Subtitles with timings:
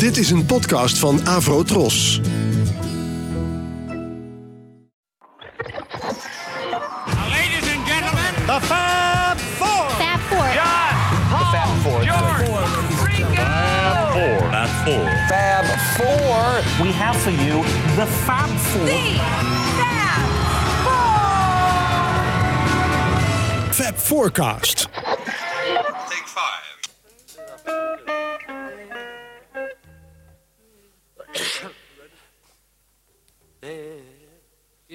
[0.00, 2.20] Dit is een podcast van Avro Tros.
[7.28, 9.90] Ladies and gentlemen, The Fab Four.
[9.90, 10.52] Fab Four.
[10.52, 10.94] John,
[11.82, 12.44] Paul, George,
[13.04, 13.42] Ringo.
[14.50, 15.10] Fab Four.
[15.28, 15.64] Fab
[15.96, 16.86] Four.
[16.86, 17.62] We have for you
[17.96, 18.88] the Fab Four.
[23.70, 24.89] Fab Forecast.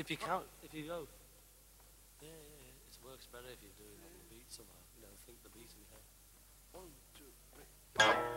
[0.05, 1.07] If you count, if you go,
[2.21, 4.77] yeah, yeah, it works better if you do it on the beat somehow.
[4.95, 6.05] You know, think the beat in your head.
[6.77, 7.33] One, two,
[7.97, 8.34] three.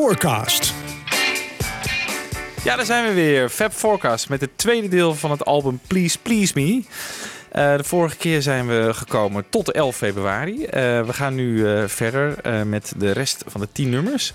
[0.00, 0.74] Forecast.
[2.64, 3.48] Ja, daar zijn we weer.
[3.48, 6.82] Fab Forecast met het tweede deel van het album Please Please Me.
[7.50, 10.64] Eh, de vorige keer zijn we gekomen tot de 11 februari.
[10.64, 14.32] Eh, we gaan nu eh, verder eh, met de rest van de 10 nummers.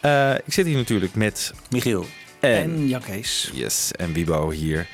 [0.00, 2.06] Eh, ik zit hier natuurlijk met Michiel.
[2.40, 3.50] en, En Jan Kees.
[3.52, 4.86] yes, en Bibo hier.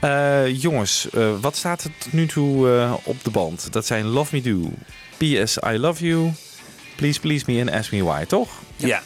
[0.00, 3.72] Eh, jongens, eh, wat staat er tot nu toe eh, op de band?
[3.72, 4.70] Dat zijn Love Me Do,
[5.16, 6.30] PS I Love You,
[6.96, 8.50] Please Please Me en Ask Me Why, toch?
[8.76, 8.86] Ja.
[8.86, 9.02] Ja.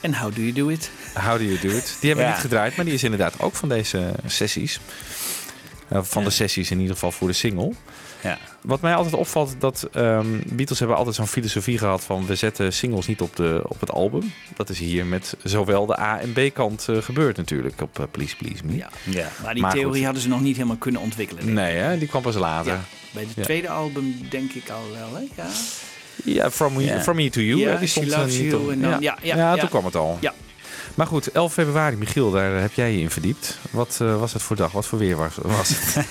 [0.00, 0.90] En How Do You Do It?
[1.14, 1.96] How do you do it?
[2.00, 2.28] Die hebben we Ja.
[2.30, 4.80] niet gedraaid, maar die is inderdaad ook van deze sessies.
[5.88, 7.72] Eh, van de sessies in ieder geval voor de single.
[8.22, 8.38] Ja.
[8.60, 12.72] Wat mij altijd opvalt, dat ehm, Beatles hebben altijd zo'n filosofie gehad van we zetten
[12.72, 14.32] singles niet op, de, op het album.
[14.56, 18.04] Dat is hier met zowel de A en B kant eh, gebeurd natuurlijk op eh,
[18.10, 18.76] Please Please Me.
[18.76, 18.88] Ja.
[19.04, 19.28] Ja.
[19.42, 20.04] Maar die Maar theorie goed.
[20.04, 21.52] hadden ze nog niet helemaal kunnen ontwikkelen.
[21.52, 21.98] Nee, hè?
[21.98, 22.72] die kwam pas later.
[22.72, 22.80] Ja.
[23.10, 23.42] Bij het Ja.
[23.42, 25.42] tweede album denk ik al wel, hè?
[25.42, 25.48] Ja.
[26.24, 27.00] Ja, from, me, Ja.
[27.02, 27.60] from Me to You.
[27.60, 28.70] Ja, die stond eh, You op.
[28.70, 28.96] en dan- ja.
[29.00, 29.60] ja, ja, Ja, ja.
[29.60, 30.18] toen kwam het al.
[30.20, 30.32] Ja.
[30.94, 33.58] Maar goed, 11 februari, Michiel, daar heb jij je in verdiept.
[33.70, 34.72] Wat eh, was het voor dag?
[34.72, 36.06] Wat voor weer was, was het?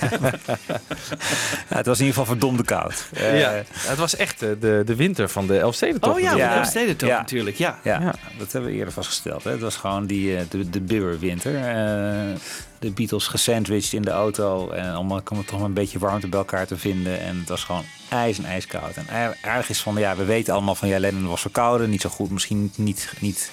[1.68, 3.08] Ja, het was in ieder geval verdomde koud.
[3.12, 6.14] Eh, ja, het was echt eh, de, de winter van de Elfstedentocht.
[6.16, 6.64] Oh ja, ja.
[6.64, 7.16] Steden toch Ja.
[7.18, 7.78] natuurlijk, ja.
[7.82, 9.44] Ja, dat hebben we eerder vastgesteld.
[9.44, 9.50] Hè.
[9.50, 11.54] Het was gewoon die, eh, de, de Bibberwinter.
[11.54, 12.34] Eh,
[12.82, 14.70] de Beatles gesandwiched in de auto.
[14.70, 17.20] En allemaal kwam het toch een beetje warmte bij elkaar te vinden.
[17.20, 18.94] En het was gewoon ijs en ijskoud.
[18.94, 20.88] En aar- aardig is van, ja, we weten allemaal van...
[20.88, 22.30] Ja, Lennon was verkouden, niet zo goed.
[22.30, 23.50] Misschien niet, niet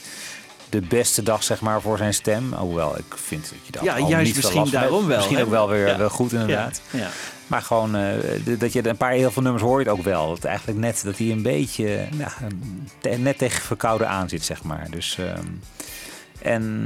[0.70, 2.54] de beste dag, zeg maar, voor zijn stem.
[2.54, 5.70] Hoewel, ik vind dat je dat Ja, juist niet misschien daarom wel, Misschien ook wel
[5.70, 5.98] weer Ja.
[5.98, 6.82] wel goed, inderdaad.
[6.92, 7.00] Ja.
[7.00, 7.10] ja.
[7.48, 10.30] Maar gewoon de- dat je een paar heel veel nummers hoor je het ook wel.
[10.30, 12.32] Dat eigenlijk net dat hij een beetje nou,
[13.22, 14.88] net tegen verkouden aan zit, zeg maar.
[14.90, 15.46] Dus ehm,
[16.42, 16.86] en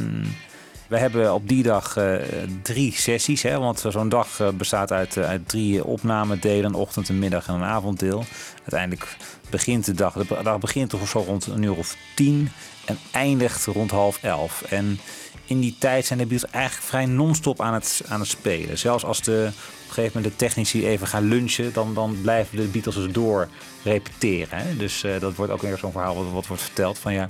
[0.94, 2.16] we hebben op die dag eh,
[2.62, 7.10] drie sessies, hè, want zo'n dag eh, bestaat uit, eh, uit drie opnamedelen, een ochtend,
[7.10, 8.26] een middag en een avonddeel.
[8.58, 9.18] Uiteindelijk
[9.50, 12.52] begint de dag, de dag begint toch zo rond een uur of tien
[12.86, 14.62] en eindigt rond half elf.
[14.62, 15.00] En
[15.46, 18.78] in die tijd zijn de Beatles eigenlijk vrij non-stop aan het, aan het spelen.
[18.78, 19.50] Zelfs als de,
[19.98, 23.48] een gegeven moment de technici even gaan lunchen, dan, dan blijven de Beatles dus door
[23.84, 24.58] repeteren.
[24.60, 24.76] Hè?
[24.78, 27.30] Dus eh, dat wordt ook weer zo'n verhaal wat, wat wordt verteld van ja,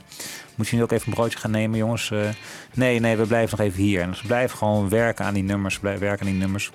[0.55, 2.11] moet je nu ook even een broodje gaan nemen, jongens?
[2.11, 2.19] Eh,
[2.73, 4.01] nee, nee, we blijven nog even hier.
[4.01, 6.69] En ze blijven gewoon werken aan die nummers, blijven werken aan die nummers.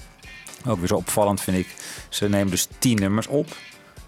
[0.66, 1.66] Ook weer zo opvallend vind ik.
[2.08, 3.46] Ze nemen dus tien nummers op.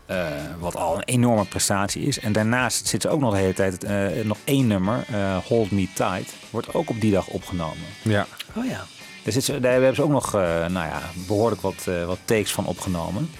[0.06, 0.26] eh,
[0.58, 2.20] wat al een enorme prestatie is.
[2.20, 5.70] En daarnaast zit ze ook nog de hele tijd eh, nog één nummer, eh, Hold
[5.70, 7.84] Me Tight, wordt ook op die dag opgenomen.
[8.02, 8.26] Ja.
[8.56, 8.84] Oh ja.
[9.28, 12.66] Ze, daar hebben ze ook nog eh, nou ja, behoorlijk wat, eh, wat takes van
[12.66, 13.30] opgenomen.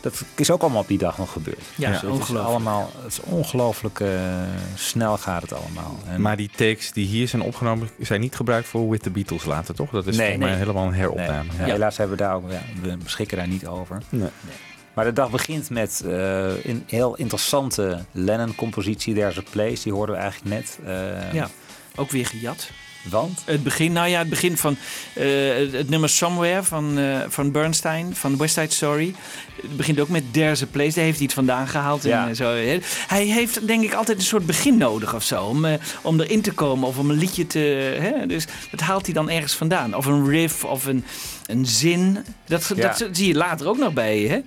[0.00, 1.60] Dat is ook allemaal op die dag nog gebeurd.
[1.76, 2.48] Ja, Dus het is ongelooflijk.
[2.48, 4.08] allemaal, het is ongelooflijk eh,
[4.74, 5.98] snel gaat het allemaal.
[6.06, 9.44] En, Maar die takes die hier zijn opgenomen zijn niet gebruikt voor With the Beatles
[9.44, 9.90] later, toch?
[9.90, 11.50] Dat is Nee, helemaal een nee, heropname.
[11.58, 11.72] ja, Ja.
[11.72, 14.02] helaas hebben we daar ook, ja, we beschikken daar niet over.
[14.08, 14.28] Nee.
[14.94, 19.82] Maar de dag begint met eh, een heel interessante Lennon-compositie, There's a Place.
[19.82, 20.78] Die hoorden we eigenlijk net.
[20.84, 21.48] eh, Ja.
[21.94, 22.70] Ook weer gejat.
[23.10, 23.42] Want?
[23.44, 24.76] Het begin, nou ja, het begin van
[25.12, 25.26] eh,
[25.72, 29.14] het, nummer Somewhere van, eh, van Bernstein, van West Side Story.
[29.62, 30.94] Het begint ook met There's a Place.
[30.94, 32.04] Daar heeft hij het vandaan gehaald.
[32.04, 32.28] En, Ja.
[32.28, 32.54] eh, zo.
[33.06, 35.44] Hij heeft denk ik altijd een soort begin nodig of zo.
[35.44, 35.66] Om,
[36.02, 37.58] om erin te komen of om een liedje te...
[38.00, 38.26] Hè?
[38.26, 39.94] Dus dat haalt hij dan ergens vandaan.
[39.96, 41.04] Of een riff of een,
[41.46, 42.18] een zin.
[42.46, 42.86] Dat, Ja.
[42.98, 44.18] dat zie je later ook nog bij.
[44.18, 44.40] Hè?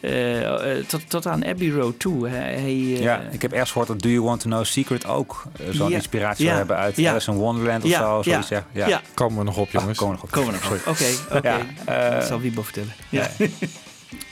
[0.00, 2.28] Eh, eh, tot, tot aan Abbey Road toe.
[2.28, 5.06] Hij, hij, eh, Ja, ik heb ergens gehoord dat Do You Want To Know Secret
[5.06, 5.96] ook zo'n Ja.
[5.96, 6.46] inspiratie Ja.
[6.50, 7.10] zou hebben uit Ja.
[7.10, 7.98] Alice in Wonderland of Ja.
[7.98, 8.16] zo.
[8.16, 8.22] Ja.
[8.22, 8.66] Zoiets, ja.
[8.72, 8.86] Ja.
[8.88, 9.00] Ja.
[9.14, 9.98] Komen we nog op, Ah, jongens.
[9.98, 10.36] komen we nog op.
[10.36, 10.86] Komen we nog op.
[10.86, 11.48] Oké, oké.
[11.84, 12.92] Ja, eh, Dat zal Wiebo vertellen.
[13.08, 13.28] Ja.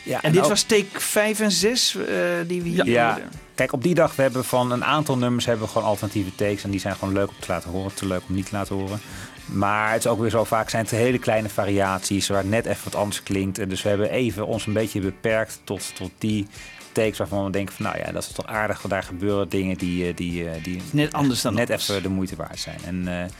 [0.03, 2.05] ja, En dit ook- was take 5 en 6 eh,
[2.47, 3.19] die we hier Ja,
[3.55, 6.65] kijk, op die dag we hebben van een aantal nummers hebben we gewoon alternatieve takes.
[6.65, 8.75] En die zijn gewoon leuk om te laten horen, te leuk om niet te laten
[8.77, 9.01] horen.
[9.47, 12.67] Maar het is ook weer zo vaak zijn het hele kleine variaties waar het net
[12.67, 13.59] even wat anders klinkt.
[13.59, 16.47] En dus we hebben even ons een beetje beperkt tot, tot die
[16.93, 18.77] takes waarvan we denken van nou ja, dat is toch aardig.
[18.77, 21.89] Want daar gebeuren dingen die, eh, die, eh, die Net anders dan net anders.
[21.89, 22.79] even de moeite waard zijn.
[22.85, 23.31] En eh,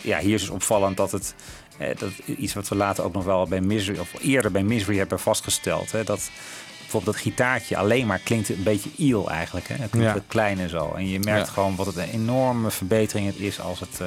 [0.00, 1.34] ja, hier is dus opvallend dat het
[1.78, 4.98] eh, dat iets wat we later ook nog wel bij Misery of eerder bij Misery
[4.98, 5.92] hebben vastgesteld.
[5.92, 6.30] Hè, dat
[6.92, 9.68] bijvoorbeeld dat gitaartje alleen maar klinkt een beetje eel eigenlijk.
[9.68, 9.74] Hè?
[9.74, 10.14] Het klinkt Ja.
[10.14, 10.92] wat klein en zo.
[10.96, 11.52] En je merkt Ja.
[11.52, 14.06] gewoon wat het een enorme verbetering het is als, het, eh,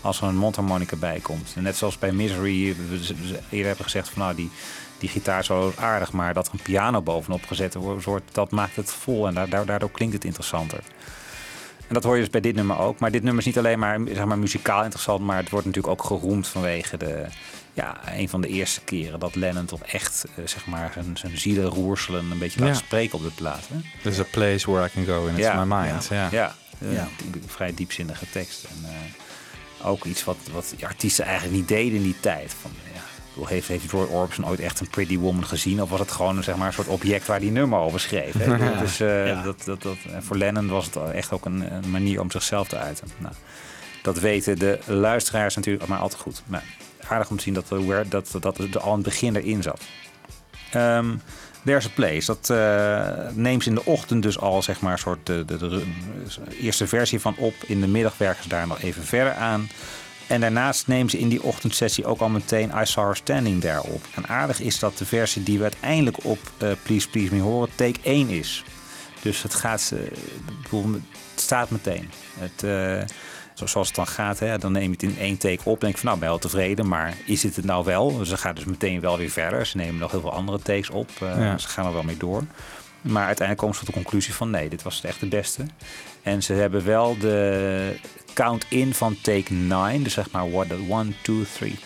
[0.00, 1.52] als er een mondharmonica bij komt.
[1.56, 3.14] En net zoals bij Misery we
[3.50, 4.50] eerder hebben gezegd van nou die,
[4.98, 8.90] die gitaar zo aardig, maar dat er een piano bovenop gezet wordt, dat maakt het
[8.92, 10.80] vol en daardoor, daardoor klinkt het interessanter.
[11.88, 12.98] En dat hoor je dus bij dit nummer ook.
[12.98, 16.00] Maar dit nummer is niet alleen maar, zeg maar muzikaal interessant, maar het wordt natuurlijk
[16.00, 17.24] ook geroemd vanwege de,
[17.74, 21.38] ja, een van de eerste keren dat Lennon toch echt eh, zeg maar zijn, zijn
[21.38, 22.74] zielen roerselen een beetje laat Ja.
[22.74, 23.68] spreken op de plaat.
[23.72, 23.76] Hè?
[24.02, 25.64] There's a place where I can go and it's Ja.
[25.64, 26.06] my mind.
[26.10, 26.54] Ja.
[26.78, 27.08] Ja,
[27.46, 28.64] vrij diepzinnige tekst.
[28.64, 32.54] En eh, ook iets wat, wat die artiesten eigenlijk niet deden in die tijd.
[32.60, 32.70] Van,
[33.46, 35.82] heeft, heeft Roy Orbison ooit echt een Pretty Woman gezien?
[35.82, 38.32] Of was het gewoon zeg maar, een soort object waar die nummer over schreef?
[38.38, 38.58] Hè?
[38.82, 39.42] Dus Ja.
[39.42, 42.68] dat, dat, dat, en voor Lennon was het echt ook een, een manier om zichzelf
[42.68, 43.08] te uiten.
[43.18, 43.34] Nou,
[44.02, 46.42] dat weten de luisteraars natuurlijk maar al te goed.
[46.46, 46.64] Maar
[47.12, 49.80] aardig om te zien dat, de Where- dat, dat er al het begin erin zat.
[50.70, 51.14] Ehm
[51.64, 52.26] There's a Place.
[52.26, 55.82] Dat eh, neemt in de ochtend dus al zeg maar een soort de,
[56.60, 57.54] eerste versie van op.
[57.66, 59.68] In de middag werken ze daar nog even verder aan.
[60.26, 63.82] En daarnaast neemt ze in die ochtendsessie ook al meteen I Saw Her Standing There
[63.82, 64.04] op.
[64.14, 67.68] En aardig is dat de versie die we uiteindelijk op eh, Please Please Me horen
[67.74, 68.64] take 1 is.
[69.22, 70.18] Dus het gaat, eh,
[70.62, 71.02] bedoel, het
[71.40, 72.10] staat meteen.
[72.38, 73.16] Het, eh,
[73.68, 75.80] zoals het dan gaat, hè, dan neem je het in één take op.
[75.80, 78.24] denk ik van nou, ben wel tevreden, maar is dit het nou wel?
[78.24, 79.66] Ze gaat dus meteen wel weer verder.
[79.66, 81.10] Ze nemen nog heel veel andere takes op.
[81.20, 81.58] eh, Ja.
[81.58, 82.42] Ze gaan er wel mee door.
[83.00, 85.66] Maar uiteindelijk komen ze tot de conclusie van nee, dit was echt de beste.
[86.22, 87.96] En ze hebben wel de
[88.34, 90.02] count-in van take 9.
[90.02, 91.78] Dus zeg maar, what, 1, 2, 3,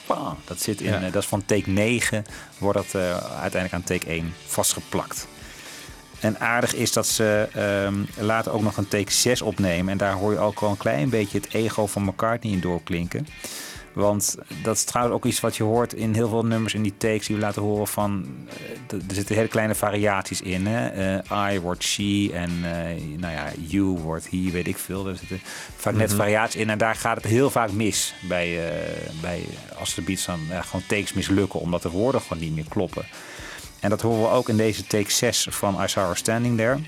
[0.44, 1.02] Dat zit in, Ja.
[1.02, 2.24] eh, dat is van take 9,
[2.58, 5.26] wordt dat eh, uiteindelijk aan take 1 vastgeplakt.
[6.20, 9.92] En aardig is dat ze ehm, later ook nog een take 6 opnemen.
[9.92, 13.26] En daar hoor je ook wel een klein beetje het ego van McCartney in doorklinken.
[13.96, 16.96] Want dat is trouwens ook iets wat je hoort in heel veel nummers in die
[16.96, 18.26] takes die we laten horen van...
[18.88, 20.66] eh, er zitten hele kleine variaties in.
[20.66, 20.88] Hè?
[21.18, 25.08] Eh, I wordt she en eh, nou ja, you wordt he, weet ik veel.
[25.08, 25.40] Er zitten
[25.76, 26.70] vaak net variaties in.
[26.70, 28.60] En daar gaat het heel vaak mis bij,
[29.20, 29.44] bij
[29.78, 31.60] als de beats dan gewoon takes mislukken.
[31.60, 33.04] Omdat de woorden gewoon niet meer kloppen.
[33.80, 36.78] En dat horen we ook in deze take 6 van I Saw Her Standing There.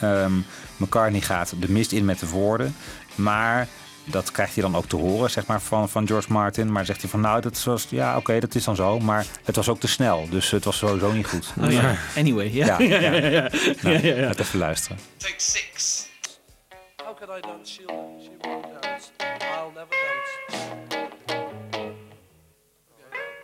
[0.00, 0.32] Ehm,
[0.76, 2.76] McCartney gaat de mist in met de woorden.
[3.14, 3.68] Maar
[4.04, 6.72] dat krijgt hij dan ook te horen zeg maar, van, van George Martin.
[6.72, 8.98] Maar zegt hij van nou, dat was, ja oké, dat is dan zo.
[8.98, 10.28] Maar het was ook te snel.
[10.28, 11.52] Dus het was sowieso niet goed.
[11.60, 11.96] Oh, ja.
[12.16, 12.78] Anyway, ja.
[12.78, 13.00] Ja, ja.
[13.10, 13.50] ja, ja, ja.
[13.82, 14.98] Nou, ja, even luisteren.
[15.16, 16.06] Take six.
[17.04, 17.72] How could I dance?
[17.72, 17.86] She'll,
[18.22, 19.10] she won't dance.
[19.18, 20.30] I'll never dance.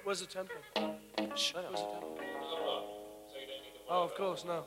[0.05, 0.55] Where's the tempo?
[1.17, 2.26] Where's the tempo?
[3.89, 4.65] Oh, of course, no.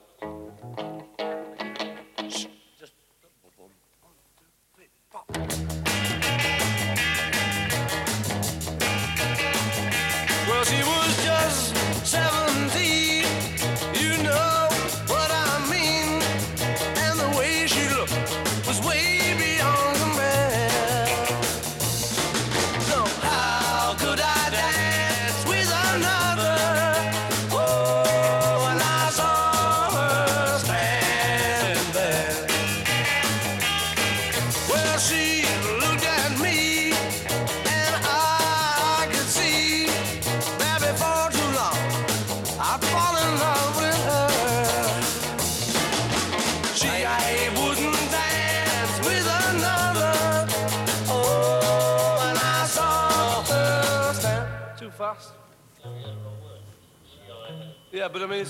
[2.79, 3.69] Just boom, boom.
[4.01, 4.45] One, two,
[4.75, 5.88] three, four.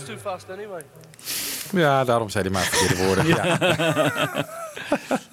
[0.10, 0.82] Too fast anyway.
[1.72, 3.28] Ja, daarom zei hij maar verkeerde woorden.
[3.28, 3.58] ja.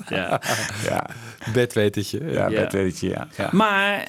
[0.09, 0.41] Ja.
[0.85, 1.07] Ja,
[1.53, 2.21] Bedwetertje.
[2.25, 2.49] ja, Ja.
[2.49, 2.61] Ja.
[2.63, 3.29] dat weet je, ja.
[3.37, 3.49] ja.
[3.53, 4.07] Maar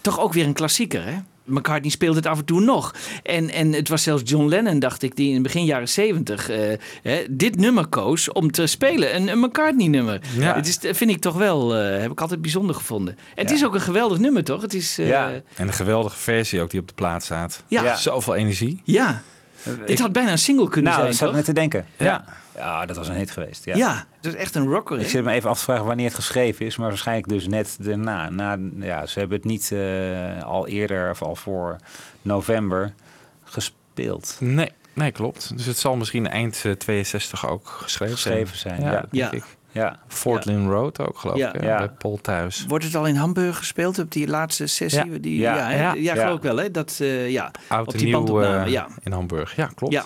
[0.00, 1.14] toch ook weer een klassieker, hè?
[1.44, 2.94] McCartney speelt het af en toe nog.
[3.22, 6.46] En, en het was zelfs John Lennon, dacht ik, die in begin jaren zeventig
[7.02, 9.14] hè, dit nummer koos om te spelen.
[9.14, 10.20] Een, een McCartney-nummer.
[10.38, 10.54] Ja.
[10.54, 13.14] Het is, vind ik toch wel, eh, heb ik altijd bijzonder gevonden.
[13.14, 13.54] En het Ja.
[13.56, 14.62] is ook een geweldig nummer, toch?
[14.62, 15.28] Het is, eh, Ja.
[15.28, 15.40] ja.
[15.56, 17.62] En een geweldige versie ook die op de plaat staat.
[17.68, 17.82] Ja.
[17.82, 17.96] Ja.
[17.96, 18.82] Zoveel energie.
[19.86, 21.86] Dit had bijna een single kunnen Nou, zijn, ik zat net te denken.
[21.96, 22.24] Ja.
[22.56, 22.86] Ja.
[22.86, 23.64] dat was een hit geweest.
[23.64, 23.76] Ja.
[23.76, 24.06] Ja.
[24.16, 26.66] het is echt een rocker, Ik zit me even af te vragen wanneer het geschreven
[26.66, 28.30] is, maar waarschijnlijk dus net daarna.
[28.30, 31.76] Na, ja, ze hebben het niet eh, al eerder of al voor
[32.22, 32.92] november
[33.44, 34.36] gespeeld.
[34.40, 35.56] Nee, nee, klopt.
[35.56, 39.30] Dus het zal misschien eind eh, 62 ook geschreven, Geschreven zijn, Ja, ja.
[39.72, 39.86] Ja.
[39.86, 39.92] ik.
[39.92, 41.52] Ja, Fort Lynn Road ook, geloof Ja.
[41.54, 41.60] ik.
[41.60, 41.78] hè, Ja.
[41.78, 42.64] Bij Paul thuis.
[42.68, 45.10] Wordt het al in Hamburg gespeeld op die laatste sessie?
[45.12, 45.18] Ja.
[45.18, 45.56] Die, Ja.
[45.56, 45.76] ja, hè?
[45.82, 45.92] Ja.
[45.94, 46.22] ja, Ja.
[46.22, 46.70] geloof ik wel, hè?
[46.70, 47.50] Dat, eh, ja.
[47.68, 48.86] Oud Op die nieuw eh, ja.
[49.02, 49.56] in Hamburg.
[49.56, 49.92] Ja, klopt.
[49.92, 50.04] Ja.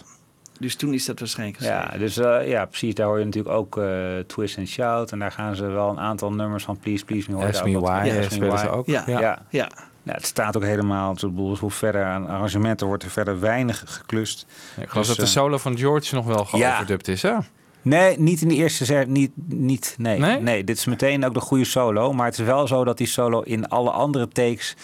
[0.59, 1.89] Dus toen is dat waarschijnlijk geschreven.
[1.93, 2.95] ja, dus eh, ja, precies.
[2.95, 5.13] Daar hoor je natuurlijk ook eh, Twist and Shout.
[5.13, 7.47] En daar gaan ze wel een aantal nummers van Please, Please Me.
[7.47, 8.87] Ask Me Why Ja, Ask Me spelen ze ook.
[8.87, 9.03] Ja.
[9.07, 9.21] Ja.
[9.21, 9.39] Ja.
[9.51, 9.69] Ja.
[10.03, 13.83] Nou, het staat ook helemaal, ik bedoel, hoe verder aan arrangementen wordt er verder weinig
[13.87, 14.47] geklust.
[14.77, 17.35] Ik geloof Dus, dat de solo van George nog wel geoverdubt is, hè?
[17.83, 20.19] Nee, niet in de eerste ser, niet, niet nee.
[20.19, 20.41] Nee?
[20.41, 20.65] nee.
[20.65, 22.13] dit is meteen ook de goede solo.
[22.13, 24.77] Maar het is wel zo dat die solo in alle andere takes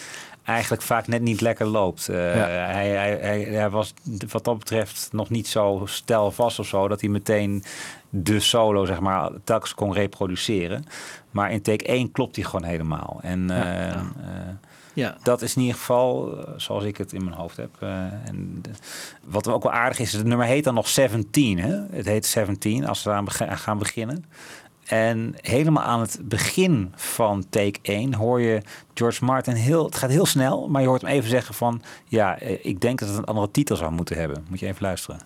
[0.43, 2.09] eigenlijk vaak net niet lekker loopt.
[2.09, 3.93] Eh, hij, hij, hij, hij was
[4.29, 6.87] wat dat betreft nog niet zo stelvast of zo...
[6.87, 7.63] dat hij meteen
[8.09, 10.85] de solo, zeg maar, telkens kon reproduceren.
[11.31, 13.19] Maar in take 1 klopt hij gewoon helemaal.
[13.21, 14.59] En eh, eh, Ja.
[14.99, 15.17] Ja.
[15.23, 17.69] Dat is in ieder geval eh, zoals ik het in mijn hoofd heb.
[17.83, 17.89] Uh,
[18.27, 18.61] en
[19.23, 21.59] wat ook wel aardig is, het nummer heet dan nog 17.
[21.59, 21.75] Hè?
[21.91, 24.25] Het heet 17 als we aan gaan beginnen.
[24.85, 28.61] En helemaal aan het begin van take 1 hoor je
[28.93, 29.85] George Martin heel...
[29.85, 31.81] Het gaat heel snel, maar je hoort hem even zeggen van...
[32.05, 34.45] Ja, eh, ik denk dat het een andere titel zou moeten hebben.
[34.49, 35.19] Moet je even luisteren.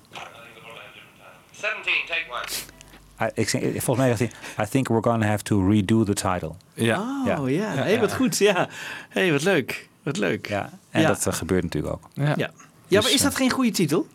[1.51, 2.72] 17, take 1.
[3.21, 3.45] I,
[3.79, 4.31] volgens mij dacht hij,
[4.65, 6.51] I think we're gonna have to redo the title.
[6.73, 7.23] Ja.
[7.39, 7.73] Oh ja.
[7.73, 8.37] Hey, wat goed.
[8.37, 8.67] Ja.
[9.09, 9.87] hey, wat leuk.
[10.03, 10.47] Wat leuk.
[10.47, 10.69] Ja.
[10.89, 12.09] En dat eh, gebeurt natuurlijk ook.
[12.13, 12.23] Ja.
[12.23, 12.33] Ja.
[12.35, 12.51] ja,
[12.87, 14.07] maar dus, is dat eh, geen goede titel?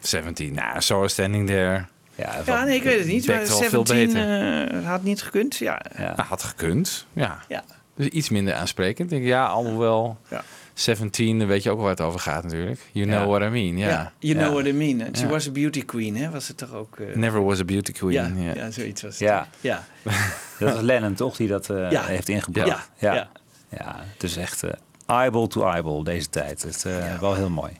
[0.00, 0.54] 17.
[0.54, 1.84] Nou, So Standing There.
[2.14, 3.26] Ja, ja, nee, ik weet het niet.
[3.26, 5.56] Maar 17 eh, had niet gekund.
[5.56, 5.82] Ja.
[6.16, 7.38] Had gekund, ja.
[7.48, 7.64] ja.
[7.94, 9.12] Dus iets minder aansprekend.
[9.12, 10.18] Ik, ja, allemaal wel.
[10.28, 10.44] Ja.
[10.74, 12.80] 17, dan weet je ook wel waar het over gaat natuurlijk.
[12.92, 13.76] You know what I mean.
[13.78, 14.12] Ja.
[14.18, 15.16] You know what I mean.
[15.16, 16.30] She was a beauty queen, hè?
[16.30, 16.96] Was het toch ook...
[16.98, 18.12] eh, Never was a beauty queen.
[18.12, 18.54] ja, Ja.
[18.54, 18.70] ja.
[18.70, 19.20] zoiets was het.
[19.20, 19.84] Ja, Ja.
[20.58, 22.02] dat was Lennon toch die dat eh, Ja.
[22.02, 22.68] heeft ingebracht.
[22.68, 22.82] Ja.
[22.98, 23.14] ja.
[23.14, 23.28] Ja.
[23.68, 23.96] ja.
[24.12, 24.70] het is echt eh,
[25.06, 26.62] eyeball to eyeball deze tijd.
[26.62, 27.72] Het is eh, wel heel mooi.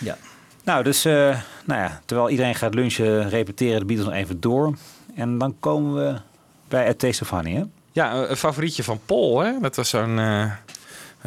[0.00, 0.16] Ja.
[0.64, 1.12] Nou, dus eh,
[1.64, 4.76] nou ja, terwijl iedereen gaat lunchen, repeteren de Beatles nog even door.
[5.14, 6.20] En dan komen we
[6.68, 7.62] bij A Taste of Honey, hè?
[7.92, 9.52] Ja, een- favorietje van Paul, hè?
[9.60, 10.50] Dat was zo'n zo-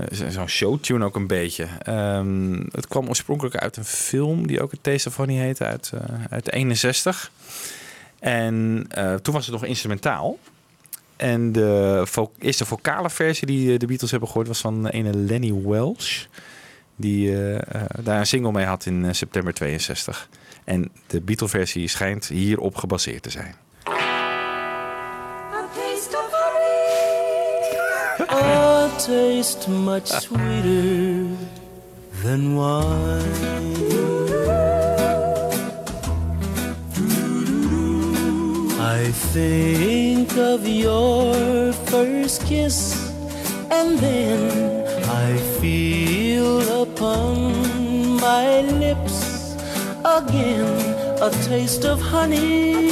[0.09, 1.67] zo'n showtune ook een beetje.
[1.83, 6.51] Ehm, het kwam oorspronkelijk uit een film die ook het Taste heette, uit, eh, uit
[6.51, 7.31] 61.
[8.19, 10.37] En eh, toen was het nog instrumentaal.
[11.15, 12.05] En de
[12.39, 16.25] eerste vocale versie die eh, de Beatles hebben gehoord was van ene Lenny Welsh.
[17.01, 20.29] Die eh, eh, daar een single mee had in eh, september 62.
[20.63, 23.55] En de Beatle-versie schijnt hierop gebaseerd te zijn.
[28.31, 28.61] Honey.
[28.85, 31.27] A taste much sweeter
[32.23, 33.81] than wine.
[38.79, 42.79] I think of your first kiss,
[43.71, 44.39] and then
[45.09, 49.55] I feel upon my lips
[50.05, 52.91] again a taste of honey.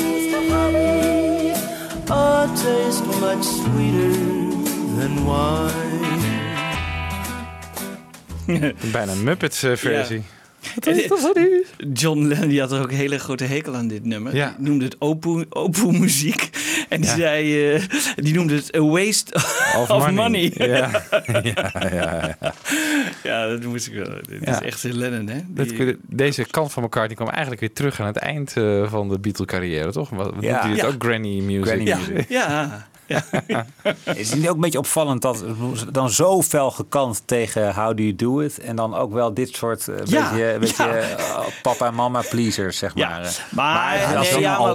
[2.11, 4.58] A taste much sweeter
[4.99, 5.77] than wine.
[8.91, 10.21] Bijna een Muppets-versie.
[11.93, 14.35] John Lennon die had er ook een hele grote hekel aan dit nummer.
[14.35, 14.55] Ja.
[14.57, 16.49] Die noemde het opoe, opoe muziek.
[16.89, 17.15] En die, Ja.
[17.15, 17.81] zei, eh,
[18.15, 19.33] die noemde het a waste
[19.87, 20.51] of, money.
[20.55, 20.65] Ja.
[21.43, 22.53] ja, ja, ja.
[23.23, 24.09] Ja, dat moest ik wel.
[24.27, 24.51] Dit Ja.
[24.61, 25.39] is echt Lennon, hè?
[25.47, 25.67] Dat,
[26.07, 29.19] deze kant van elkaar die kwam eigenlijk weer terug aan het eind eh, van de
[29.19, 30.09] Beatle-carrière, toch?
[30.09, 30.49] Wat, wat Ja.
[30.51, 30.87] noemt hij het Ja.
[30.87, 31.03] ook?
[31.03, 31.65] Granny music.
[31.65, 32.25] Granny ja, music.
[32.29, 32.87] ja,
[34.15, 35.43] Is het niet ook een beetje opvallend dat
[35.91, 39.55] dan zo fel gekant tegen How Do You Do It en dan ook wel dit
[39.55, 40.89] soort eh, Ja, beetje, beetje ja.
[40.97, 43.09] eh, papa en mama pleasers, zeg ja.
[43.09, 43.21] maar.
[43.21, 43.29] eh.
[43.49, 44.67] Maar, dat is een maar maar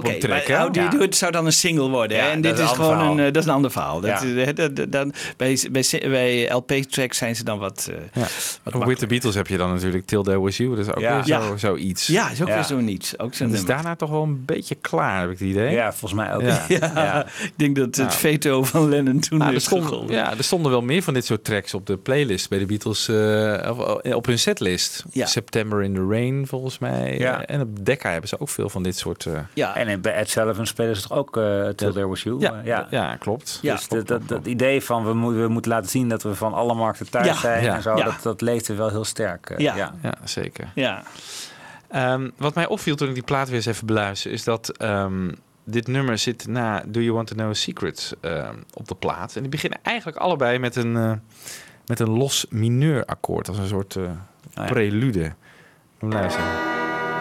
[0.45, 0.57] hè?
[0.57, 0.89] How Do You Ja.
[0.89, 2.17] Do It zou dan een single worden.
[2.19, 2.25] hè?
[2.25, 3.99] Ja, en dit is gewoon een, eh, dat is een ander verhaal.
[4.01, 4.43] Dat, Ja.
[4.45, 7.89] eh, dat, dat- dan, bij, bij, bij LP-tracks zijn ze dan wat...
[7.91, 8.27] eh, Ja.
[8.63, 10.69] wat With the Beatles heb je dan natuurlijk Till There Was You.
[10.75, 11.13] Dat is ook Ja.
[11.15, 11.57] weer zo, Ja.
[11.57, 12.07] zoiets.
[12.07, 12.53] ja, is ook Ja.
[12.55, 13.19] weer zo niets.
[13.19, 15.71] Ook zo'n Dat is daarna toch wel een beetje klaar, heb ik het idee.
[15.71, 16.41] Ja, volgens mij ook.
[16.41, 16.63] Ja.
[16.75, 17.25] Ja, Ja.
[17.25, 20.81] ik denk dat het Nou, veto van Lennon toen Nou, er, ja, er stonden wel
[20.81, 23.07] meer van dit soort tracks op de playlist bij de Beatles.
[23.07, 25.03] eh, of- op hun setlist.
[25.11, 25.25] Ja.
[25.25, 27.17] September in the Rain volgens mij.
[27.17, 27.45] Ja.
[27.45, 29.25] En op Decca hebben ze ook veel van dit soort...
[29.25, 32.39] eh, Ja, En bij Ed Sullivan spelen ze toch ook eh Till There Was You?
[32.39, 32.87] ja, Eh, ja.
[32.89, 33.15] ja.
[33.15, 33.59] klopt.
[33.61, 33.75] Ja.
[33.75, 36.53] Dus dat, dat, dat idee van we, moeten we moeten laten zien dat we van
[36.53, 37.33] alle markten thuis Ja.
[37.35, 37.75] zijn Ja.
[37.75, 38.03] en zo, Ja.
[38.03, 39.49] dat, dat leefde wel heel sterk.
[39.49, 39.75] eh, Ja.
[39.75, 39.93] ja.
[40.01, 40.67] Ja, zeker.
[40.75, 41.03] ja.
[41.89, 45.31] Ehm, wat mij opviel toen ik die plaat weer eens even beluisterde, is dat ehm,
[45.65, 49.35] dit nummer zit na Do You Want to Know a Secret ehm, op de plaat.
[49.35, 51.11] En die beginnen eigenlijk allebei met een, eh,
[51.85, 54.03] met een los mineurakkoord, als een soort eh,
[54.53, 54.65] ja.
[54.65, 55.33] prelude.
[55.99, 56.47] Moet luisteren.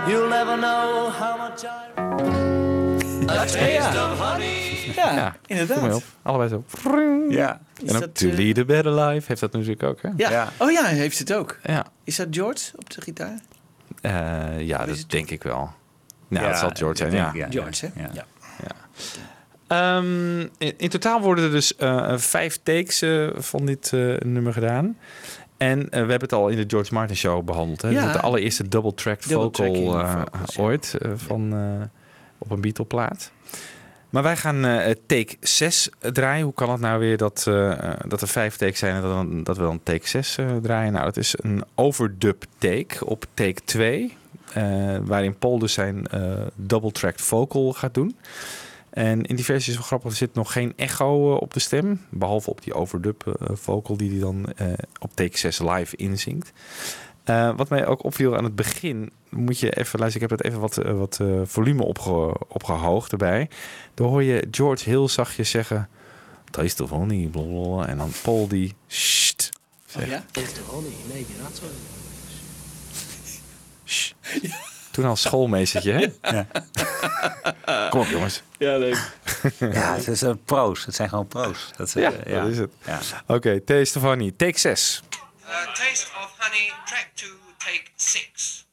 [0.07, 2.03] You'll never know how much I.
[3.31, 4.93] A taste of honey.
[4.95, 5.79] Ja, Ja, inderdaad.
[5.79, 6.03] Kom maar op.
[6.23, 6.65] Allebei zo.
[7.29, 7.61] Ja.
[7.83, 10.09] Is en ook dat, To eh, Lead a Better Life heeft dat natuurlijk ook, hè?
[10.17, 10.31] Ja.
[10.31, 10.49] Ja.
[10.59, 11.59] Oh ja, heeft het ook.
[11.63, 13.39] Ja, Is dat George op de gitaar?
[14.01, 15.71] Eh, ja dat denk ik wel.
[16.29, 17.47] Nou, Ja, dat zal George zijn, ja.
[17.51, 18.03] George, hè?
[18.13, 18.25] Ja.
[18.65, 18.75] Ja.
[19.67, 24.53] Ehm, in, in totaal worden er dus eh, vijf takes eh, van dit eh, nummer
[24.53, 24.99] gedaan.
[25.57, 27.83] En we hebben het al in de George Martin Show behandeld.
[27.83, 27.89] Hè?
[27.89, 28.13] Ja.
[28.13, 30.63] De allereerste double-tracked Double vocal eh, vocals, ja.
[30.63, 31.55] ooit van,
[32.39, 33.33] op een Beatle-plaat.
[34.11, 34.63] Maar wij gaan
[35.07, 36.45] take 6 draaien.
[36.45, 37.43] Hoe kan het nou weer dat,
[38.07, 40.93] dat er vijf takes zijn en dat, dan, dat we dan take 6 eh, draaien?
[40.93, 44.17] Nou, dat is een overdub take op take 2.
[44.53, 48.17] Eh, waarin Paul dus zijn eh, double-tracked vocal gaat doen.
[48.91, 51.61] En in die versie is wel grappig, er zit nog geen echo eh, op de
[51.61, 52.01] stem.
[52.11, 54.47] Behalve op die overdub vocal die hij dan
[54.99, 56.53] op take 6 live inzingt.
[57.57, 60.27] Wat mij ook opviel aan het begin, moet je even luisteren.
[60.27, 63.49] Ik heb het even wat, wat volume opge, opgehoogd erbij.
[63.95, 65.89] Dan hoor je George heel zachtjes zeggen...
[66.51, 67.87] Taste of honey, blablabla.
[67.87, 68.75] En dan Paul die...
[68.87, 69.51] Sst,
[69.97, 70.25] Oh, ja?
[70.33, 71.63] Taste of honey, maybe what sst.
[74.91, 76.45] Toen al schoolmeestertje, hè?
[77.91, 78.43] Kom op, jongens.
[78.59, 79.13] Ja, leuk.
[79.59, 80.85] Ja, het is een pro's.
[80.85, 81.71] Het zijn gewoon pro's.
[81.77, 82.71] Dat is, Ja, eh, dat is het.
[82.87, 82.99] Ja.
[83.27, 84.33] Oké, Taste of honey.
[84.37, 85.03] Take 6.
[85.41, 88.67] Uh, taste of honey, track two, take six.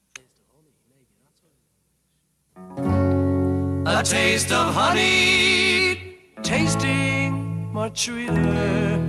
[3.87, 8.99] A taste of honey, tasting much sweeter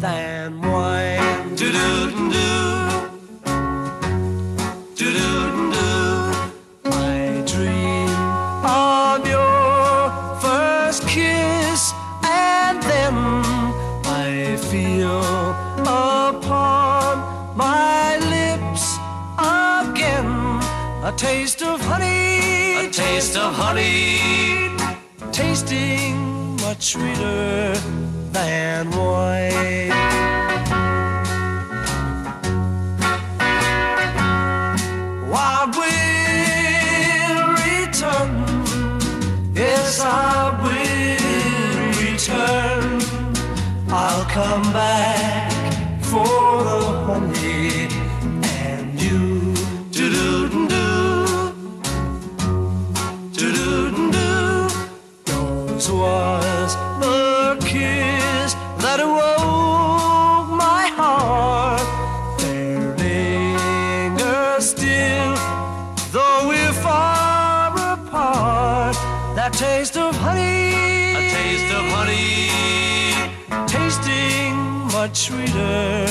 [0.00, 1.54] than wine.
[1.56, 3.01] Do
[21.12, 24.70] a taste of honey, a taste of honey,
[25.32, 27.74] tasting much sweeter
[28.32, 29.92] than wine.
[35.34, 38.32] I will return,
[39.54, 43.00] yes, I will return.
[43.90, 45.52] I'll come back
[46.02, 46.71] for
[75.62, 76.01] much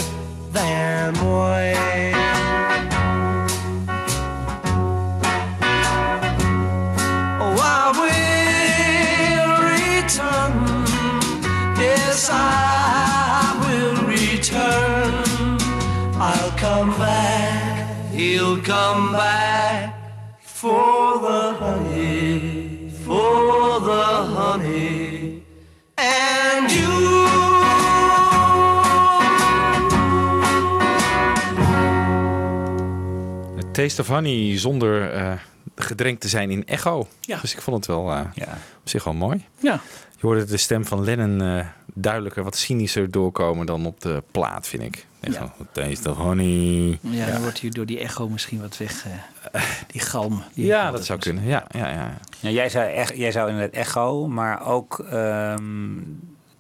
[33.82, 35.32] Taste of Honey zonder eh,
[35.76, 37.08] gedrenkt te zijn in echo.
[37.22, 37.38] Ja.
[37.42, 38.48] Dus ik vond het wel eh, Ja.
[38.82, 39.46] op zich wel mooi.
[39.60, 39.80] Ja.
[40.20, 44.68] Je hoorde de stem van Lennon eh, duidelijker, wat cynischer doorkomen dan op de plaat,
[44.68, 45.06] vind ik.
[45.20, 45.54] Echt Ja.
[45.58, 47.00] zo, Taste of Honey.
[47.02, 49.06] Ja, dan wordt hier door die echo misschien wat weg.
[49.52, 50.44] eh, die galm.
[50.54, 51.44] Die Ja, dat zou kunnen.
[51.44, 52.18] Ja, ja, ja.
[52.40, 56.00] Ja, jij, zou echt, jij zou inderdaad echo, maar ook ehm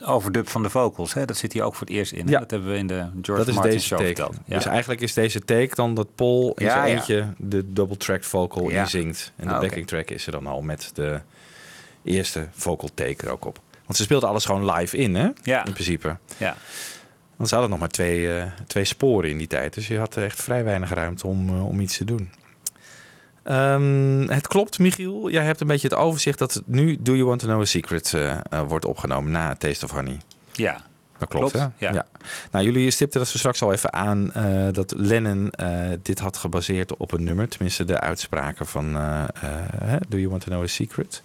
[0.05, 1.13] overdub van de vocals.
[1.13, 1.25] Hè?
[1.25, 2.25] Dat zit hier ook voor het eerst in.
[2.25, 2.31] hè?
[2.31, 2.39] Ja.
[2.39, 4.13] Dat hebben we in de George Dat is Martin deze show take.
[4.15, 4.37] verteld.
[4.45, 4.55] Ja.
[4.55, 6.95] Dus eigenlijk is deze take dan dat Paul in Ja, zijn ja.
[6.95, 8.81] eentje de double-tracked vocal Ja.
[8.81, 9.31] inzingt.
[9.35, 11.19] En de Ah, backing track is er dan al met de
[12.03, 13.59] eerste vocal take er ook op.
[13.85, 15.29] Want ze speelden alles gewoon live in, hè?
[15.43, 15.65] Ja.
[15.65, 16.17] In principe.
[16.37, 16.55] ja.
[17.35, 19.73] Want ze hadden nog maar twee, eh, twee sporen in die tijd.
[19.73, 22.29] Dus je had echt vrij weinig ruimte om, eh, om iets te doen.
[23.43, 25.30] Ehm, het klopt, Michiel.
[25.30, 28.13] Jij hebt een beetje het overzicht dat nu Do You Want to Know a Secret
[28.13, 30.17] eh, eh, wordt opgenomen na Taste of Honey.
[30.51, 30.82] Ja.
[31.17, 31.88] Dat klopt, Klopt, hè?
[31.88, 32.06] ja.
[32.51, 35.54] Nou, jullie stipten dat ze straks al even aan eh, dat Lennon
[36.01, 37.47] dit had gebaseerd op een nummer.
[37.47, 38.93] Tenminste, de uitspraken van
[40.10, 41.23] Do You Want to Know a Secret?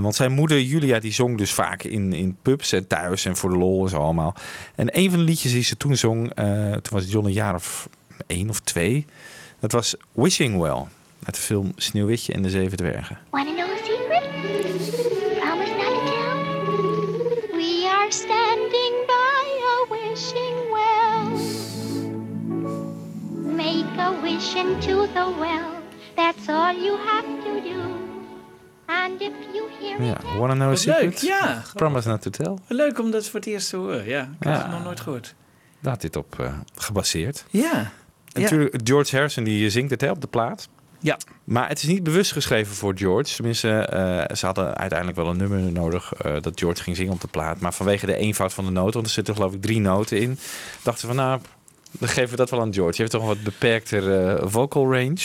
[0.00, 3.50] Want zijn moeder Julia die zong dus vaak in, in pubs en thuis en voor
[3.50, 4.34] de lol en zo allemaal.
[4.74, 6.34] En een van de liedjes die ze toen zong,
[6.82, 7.88] toen was John een jaar of
[8.26, 9.06] één of twee.
[9.62, 10.84] Dat was Wishing Well.
[11.24, 13.18] Uit de film Sneeuwwitje en de Zeven Dwergen.
[13.30, 14.22] Want to know a secret?
[15.40, 16.36] Promise not to tell.
[17.56, 21.38] We are standing by a wishing well.
[23.56, 25.70] Make a wish into the well.
[26.14, 27.80] That's all you have to do.
[28.86, 31.02] And if you hear Ja, it, Wanna Know a Secret?
[31.02, 31.62] leuk, ja.
[31.74, 32.54] Promise not to tell.
[32.68, 34.04] Leuk om dat voor het eerst te horen.
[34.06, 34.62] Ja, ik Ja.
[34.62, 35.34] het nog nooit gehoord.
[35.80, 37.44] Daar had dit op eh, gebaseerd.
[37.50, 37.92] Ja.
[38.32, 40.68] En natuurlijk, George Harrison die zingt het hè, op de plaat.
[41.00, 41.16] Ja.
[41.44, 43.34] Maar het is niet bewust geschreven voor George.
[43.34, 47.20] Tenminste, eh, ze hadden uiteindelijk wel een nummer nodig eh, dat George ging zingen op
[47.20, 47.60] de plaat.
[47.60, 50.38] Maar vanwege de eenvoud van de noten, want er zitten geloof ik drie noten in,
[50.82, 51.40] dachten ze van nou,
[51.98, 52.90] dan geven we dat wel aan George.
[52.90, 55.18] Die heeft toch een wat beperkter eh, vocal range.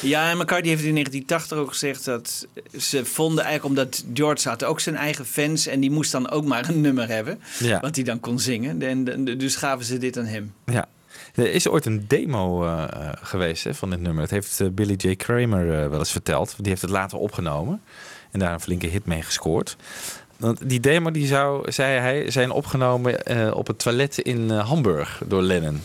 [0.00, 2.46] Ja, en McCartney heeft in 1980 ook gezegd dat
[2.78, 6.44] ze vonden eigenlijk omdat George had ook zijn eigen fans en die moest dan ook
[6.44, 7.80] maar een nummer hebben Ja.
[7.80, 8.82] wat hij dan kon zingen.
[8.82, 10.52] En, en- dus gaven ze dit aan hem.
[10.64, 10.86] Ja.
[11.34, 14.22] Er is ooit een demo eh, eh, geweest hè, van dit nummer.
[14.22, 15.14] Dat heeft eh, Billy J.
[15.14, 16.54] Kramer wel eens verteld.
[16.58, 17.82] Die heeft het later opgenomen.
[18.30, 19.76] En daar een flinke hit mee gescoord.
[20.36, 25.42] Want die demo die zou, zei hij, zijn opgenomen op het toilet in Hamburg door
[25.42, 25.82] Lennon.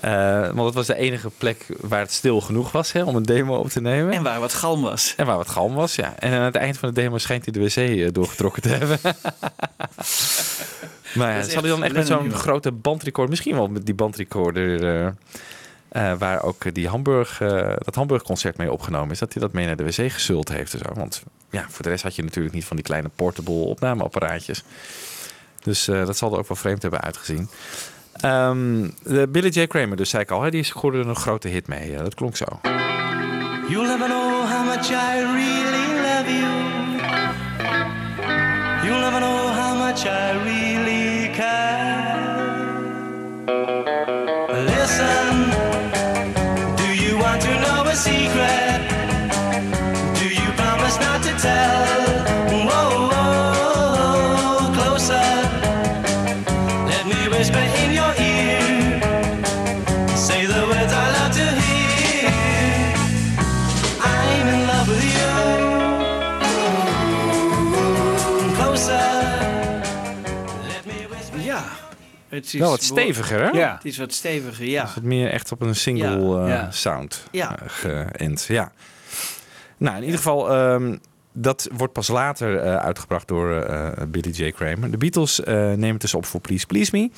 [0.00, 3.56] Want dat was de enige plek waar het stil genoeg was hè, om een demo
[3.56, 4.12] op te nemen.
[4.12, 5.14] En waar wat galm was.
[5.16, 6.14] En waar wat galm was, ja.
[6.18, 8.98] En aan het eind van de demo schijnt hij de wc doorgetrokken te hebben.
[11.14, 14.84] maar ja, zal hij dan echt met zo'n grote bandrecorder, misschien wel met die bandrecorder,
[14.84, 15.12] eh,
[15.90, 19.66] eh, waar ook die Hamburg, eh, dat Hamburg-concert mee opgenomen is, dat hij dat mee
[19.66, 20.94] naar de wc gesult heeft en zo.
[20.94, 24.64] Want ja, voor de rest had je natuurlijk niet van die kleine portable opnameapparaatjes.
[25.62, 27.48] Dus eh, dat zal er ook wel vreemd hebben uitgezien.
[28.12, 29.66] Ehm, de Billy J.
[29.66, 31.96] Kramer, dus zei ik al, hè, die scoorde er een grote hit mee.
[31.96, 32.44] Dat klonk zo.
[33.68, 36.50] You'll never know how much I really love you.
[38.84, 39.29] You'll never know how
[40.00, 42.09] much I really care.
[72.30, 73.48] Het is Wel wat steviger, hè?
[73.48, 73.74] Ja.
[73.74, 74.90] Het is wat steviger, ja.
[74.94, 77.58] Het meer echt op een single Ja, eh, sound Ja.
[77.58, 78.44] eh, geënt.
[78.48, 78.72] Ja.
[79.76, 80.96] Nou, in ieder geval, ehm,
[81.32, 84.50] dat wordt pas later eh, uitgebracht door eh, Billy J.
[84.50, 84.90] Kramer.
[84.90, 87.10] De Beatles nemen het dus op voor Please Please Me.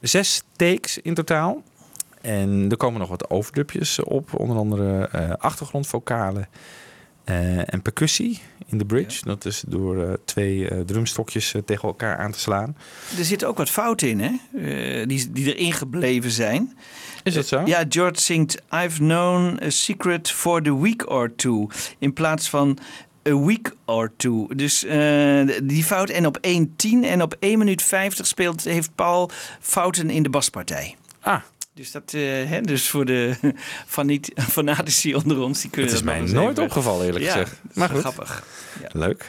[0.00, 1.62] Zes takes in totaal.
[2.20, 4.38] En er komen nog wat overdubjes op.
[4.40, 6.48] Onder andere achtergrondvocalen eh,
[7.24, 9.24] en percussie in de bridge.
[9.24, 12.76] Dat is door eh, twee eh, drumstokjes eh, tegen elkaar aan te slaan.
[13.18, 14.30] Er zitten ook wat fouten in, hè?
[15.00, 16.76] Eh, die, die erin gebleven zijn.
[17.22, 17.62] Is dat zo?
[17.64, 21.68] Ja, George zingt I've known a secret for the week or two.
[21.98, 22.78] In plaats van
[23.28, 24.48] a week or two.
[24.54, 26.10] Dus eh, die fout.
[26.10, 30.96] En op 1.10 en op 1 minuut 50 speelt, heeft Paul fouten in de baspartij.
[31.20, 31.40] Ah,
[31.74, 33.34] Dus, dat, eh, hè, dus voor de
[33.86, 37.24] van niet fanatici onder ons, die kunnen dat is dat mij nooit even- opgevallen eerlijk
[37.24, 37.60] Ja, gezegd.
[37.72, 38.00] Maar goed.
[38.00, 38.44] grappig.
[38.82, 38.88] Ja.
[38.92, 39.26] Leuk.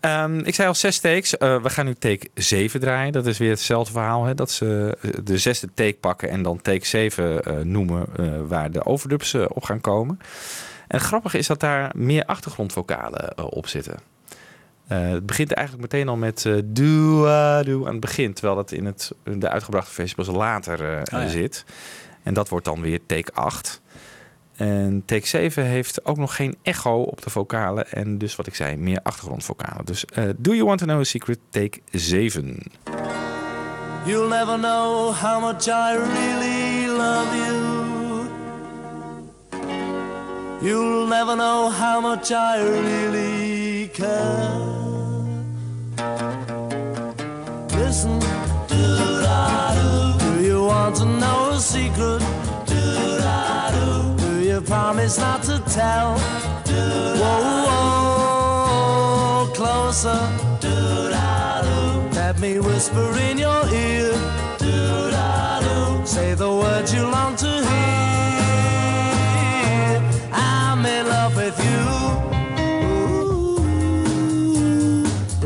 [0.00, 1.36] Ehm, ik zei al zes takes.
[1.36, 3.12] Eh, we gaan nu take 7 draaien.
[3.12, 4.24] Dat is weer hetzelfde verhaal.
[4.24, 4.34] Hè?
[4.34, 8.06] Dat ze eh, de zesde take pakken en dan take 7 eh, noemen
[8.48, 10.18] waar de overdubs op gaan komen.
[10.88, 13.98] En het grappige is dat daar meer achtergrondvocalen eh, op zitten.
[14.90, 18.32] Eh, het begint eigenlijk meteen al met eh do, ah, do aan het begin.
[18.32, 21.28] Terwijl dat in, het, in de uitgebrachte versie pas later eh, ja.
[21.28, 21.64] zit.
[22.22, 23.80] En dat wordt dan weer take 8.
[24.56, 27.92] En take 7 heeft ook nog geen echo op de vocalen.
[27.92, 29.84] En dus wat ik zei, meer achtergrondvocalen.
[29.84, 32.58] Dus eh, Do You Want To Know A Secret, take 7.
[34.04, 37.78] You'll never know how much I really love you.
[40.62, 44.79] You'll never know how much I really care.
[55.10, 56.16] It's not to tell.
[57.18, 60.20] Whoa, whoa, closer.
[62.14, 64.14] Let me whisper in your ear.
[66.06, 67.90] Say the words you long to hear.
[70.32, 71.80] I'm in love with you.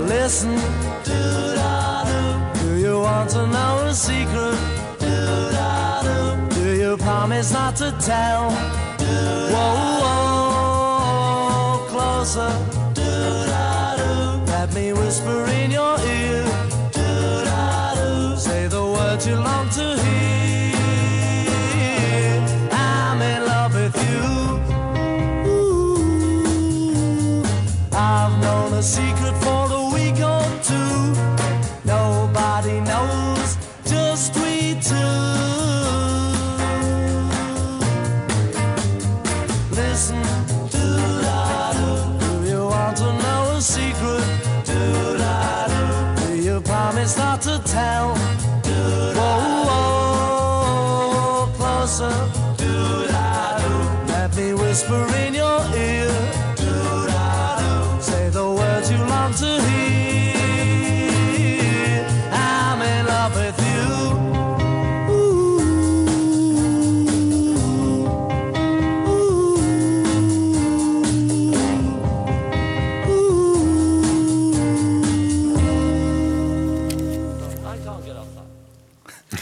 [0.05, 0.59] Listen.
[2.61, 4.59] Do you want to know a secret?
[6.51, 8.53] Do you promise not to tell.
[9.53, 10.01] Whoa,
[11.79, 12.74] whoa, closer.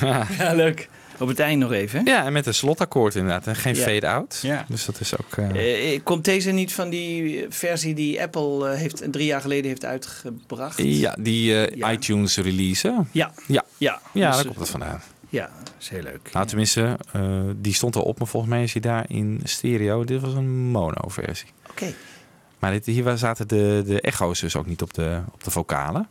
[0.39, 0.89] Ja, leuk.
[1.19, 2.05] Op het eind nog even.
[2.05, 3.47] Ja, en met een slotakkoord inderdaad.
[3.47, 3.83] En geen Ja.
[3.83, 4.39] fade-out.
[4.43, 4.65] Ja.
[4.69, 5.37] Dus dat is ook...
[5.37, 9.65] eh, Eh, komt deze niet van die versie die Apple eh, heeft, drie jaar geleden
[9.69, 10.79] heeft uitgebracht?
[10.83, 11.93] ja, die eh, Ja.
[11.93, 13.05] iTunes release.
[13.13, 13.33] Ja.
[13.47, 15.01] Ja, Ja, ja dus, daar komt het vandaan.
[15.29, 16.31] Ja, dat is heel leuk.
[16.33, 20.05] Nou, tenminste, eh, die stond al op, maar volgens mij is hij daar in stereo.
[20.05, 21.49] Dit was een mono-versie.
[21.71, 21.93] Oké.
[22.59, 26.09] Maar dit, hier zaten de, de echo's dus ook niet op de, op de vocalen.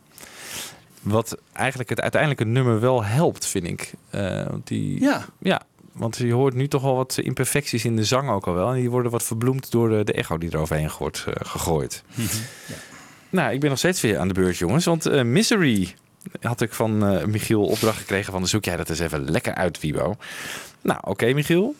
[1.02, 3.92] Wat eigenlijk het uiteindelijke nummer wel helpt, vind ik.
[4.10, 5.24] Eh, want die, Ja.
[5.38, 5.62] ja,
[5.92, 8.68] want je hoort nu toch wel wat imperfecties in de zang ook al wel.
[8.68, 12.02] En die worden wat verbloemd door de, de echo die eroverheen wordt eh, gegooid.
[13.30, 14.84] Nou, ik ben nog steeds weer aan de beurt, jongens.
[14.84, 15.94] Want eh, Misery
[16.40, 16.98] had ik van
[17.30, 18.46] Michiel opdracht gekregen van...
[18.46, 20.14] zoek jij dat eens even lekker uit, Wibo.
[20.80, 21.74] Nou, oké, Michiel.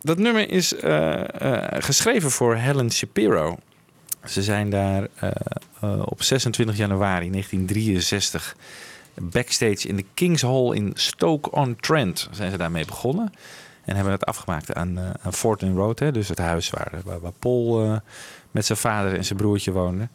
[0.00, 0.74] Dat nummer is
[1.78, 3.58] geschreven voor Helen Shapiro.
[4.24, 5.30] Ze zijn daar eh,
[5.80, 8.56] eh, op 26 januari 1963
[9.14, 13.32] backstage in de King's Hall in Stoke-on-Trent zijn ze daarmee begonnen.
[13.84, 17.32] En hebben het afgemaakt aan, eh aan Fortin Road, hè, dus het huis waar, waar,
[17.38, 17.96] Paul eh,
[18.50, 20.10] met zijn vader en zijn broertje woonden.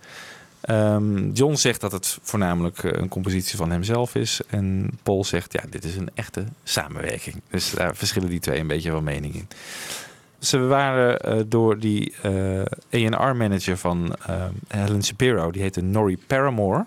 [0.61, 4.41] Ehm, John zegt dat het voornamelijk eh, een compositie van hemzelf is.
[4.47, 7.41] En Paul zegt, ja, dit is een echte samenwerking.
[7.49, 9.47] Dus daar verschillen die twee een beetje van mening in.
[10.39, 12.13] Ze waren eh, door die
[12.91, 16.85] eh A&R-manager van eh, Helen Shapiro, die heette Norrie Paramore.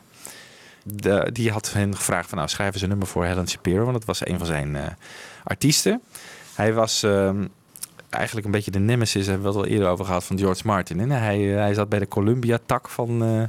[0.83, 3.93] De- die had hen gevraagd van, nou, schrijven ze een nummer voor Helen Shapiro, want
[3.93, 4.83] dat was een van zijn eh,
[5.45, 6.01] artiesten.
[6.55, 7.47] Hij was ehm,
[8.11, 11.01] eigenlijk een beetje de nemesis, hebben we het al eerder over gehad, van George Martin.
[11.01, 13.43] En hij, eh, hij zat bij de Columbia-tak van, eh,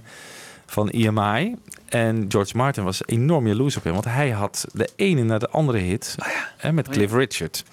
[0.65, 1.55] van EMI.
[1.89, 5.49] En George Martin was enorm jaloers op hem, want hij had de ene na de
[5.49, 6.15] andere hit
[6.57, 7.63] hè, met Oh Cliff Richard.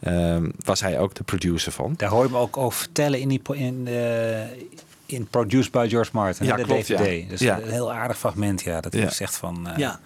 [0.00, 1.94] Ehm, was hij ook de producer van.
[1.96, 4.40] Daar hoor je me ook over vertellen in, die, in, eh,
[5.06, 6.96] in Produced by George Martin, Ja, hè, de klopt, ja.
[6.96, 7.28] DVD.
[7.28, 7.60] Dus Ja.
[7.60, 8.80] een heel aardig fragment, ja.
[8.80, 9.06] Dat Ja.
[9.06, 9.68] is echt van...
[9.68, 10.00] eh, Ja.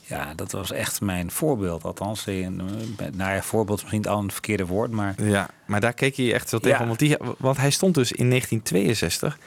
[0.00, 1.84] ja, dat was echt mijn voorbeeld.
[1.84, 2.60] Althans, in,
[2.96, 5.14] eh, nou ja, voorbeeld is misschien al een verkeerde woord, maar...
[5.22, 6.80] Ja, maar daar keek hij echt wel tegen.
[6.80, 6.86] Ja.
[6.86, 9.38] Want, die, want hij stond dus in 1962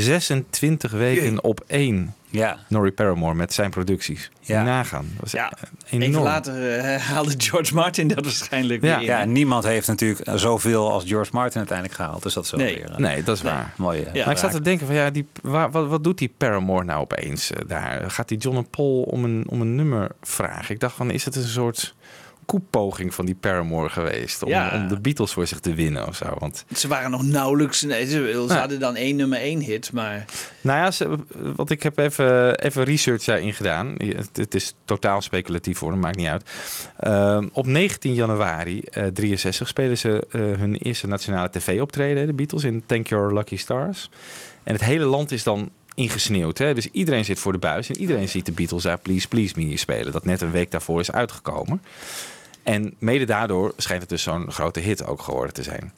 [0.00, 1.42] 26 weken Jee.
[1.42, 2.14] op één.
[2.30, 2.58] Ja.
[2.68, 4.30] Norrie Paramore met zijn producties.
[4.40, 4.62] Ja.
[4.62, 5.06] Nagaan.
[5.12, 5.52] Dat was Ja.
[5.90, 6.10] enorm.
[6.10, 8.98] Even later eh, haalde George Martin dat waarschijnlijk Ja.
[8.98, 9.06] weer.
[9.06, 12.22] Ja, niemand heeft natuurlijk zoveel als George Martin uiteindelijk gehaald.
[12.22, 12.74] Dus dat is wel Nee.
[12.74, 12.94] weer...
[12.96, 13.72] Nee, dat is waar.
[13.76, 14.06] Mooie.
[14.12, 14.24] Ja.
[14.24, 17.00] maar ik zat te denken van ja, die, waar, wat, wat doet die Paramore nou
[17.00, 18.10] opeens eh, daar?
[18.10, 20.74] Gaat die John en Paul om een, om een nummer vragen?
[20.74, 21.94] Ik dacht van, is het een soort
[22.46, 24.42] koepoging van die Paramore geweest?
[24.42, 24.70] Om, Ja.
[24.74, 26.34] om de Beatles voor zich te winnen of zo?
[26.38, 27.82] Want Ze waren nog nauwelijks...
[27.82, 30.24] Nee, ze, ze hadden dan één nummer één hit, maar...
[30.60, 31.16] Nou ja, ze,
[31.56, 33.94] want ik heb even, even research daarin gedaan.
[33.98, 36.50] Het, het is totaal speculatief hoor, dat maakt niet uit.
[36.98, 42.64] Ehm, op 19 januari eh 63 spelen ze eh, hun eerste nationale tv-optreden, de Beatles,
[42.64, 44.10] in Thank Your Lucky Stars.
[44.62, 46.58] En het hele land is dan ingesneeuwd.
[46.58, 46.74] Hè?
[46.74, 49.76] Dus iedereen zit voor de buis en iedereen ziet de Beatles daar Please Please Me
[49.76, 50.12] spelen.
[50.12, 51.82] Dat net een week daarvoor is uitgekomen.
[52.64, 55.92] En mede daardoor schijnt het dus zo'n grote hit ook geworden te zijn.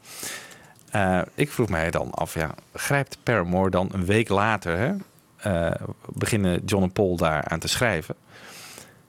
[0.90, 4.94] Eh, ik vroeg mij dan af, ja, grijpt Paramore dan een week later, hè,
[5.36, 8.14] eh, beginnen John en Paul daar aan te schrijven.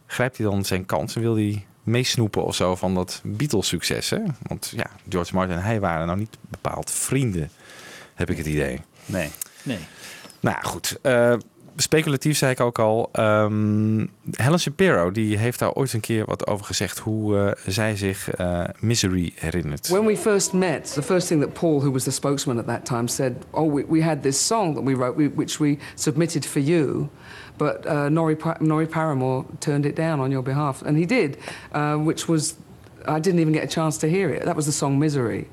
[0.05, 4.09] Grijpt hij dan zijn kans en wil hij meesnoepen of zo van dat Beatles-succes?
[4.09, 4.19] Hè?
[4.41, 7.49] Want ja, George Martin en hij waren nou niet bepaald vrienden,
[8.13, 8.81] heb ik het idee.
[9.05, 9.29] Nee.
[9.63, 9.79] Nee.
[10.39, 10.99] Nou goed.
[11.01, 11.33] eh,
[11.77, 13.09] speculatief zei ik ook al.
[13.11, 17.95] ehm, Helen Shapiro die heeft daar ooit een keer wat over gezegd hoe eh, zij
[17.95, 19.87] zich eh, Misery herinnert.
[19.87, 22.85] When we first met, the first thing that Paul, who was the spokesman at that
[22.85, 26.61] time, said, "Oh, we, we had this song that we wrote, which we submitted for
[26.61, 27.09] you,
[27.57, 31.37] but uh, Nori, Nori Paramore turned it down on your behalf, and he did,
[31.73, 32.55] uh, which was
[33.07, 34.43] I didn't even get a chance to hear it.
[34.43, 35.45] That was the song Misery.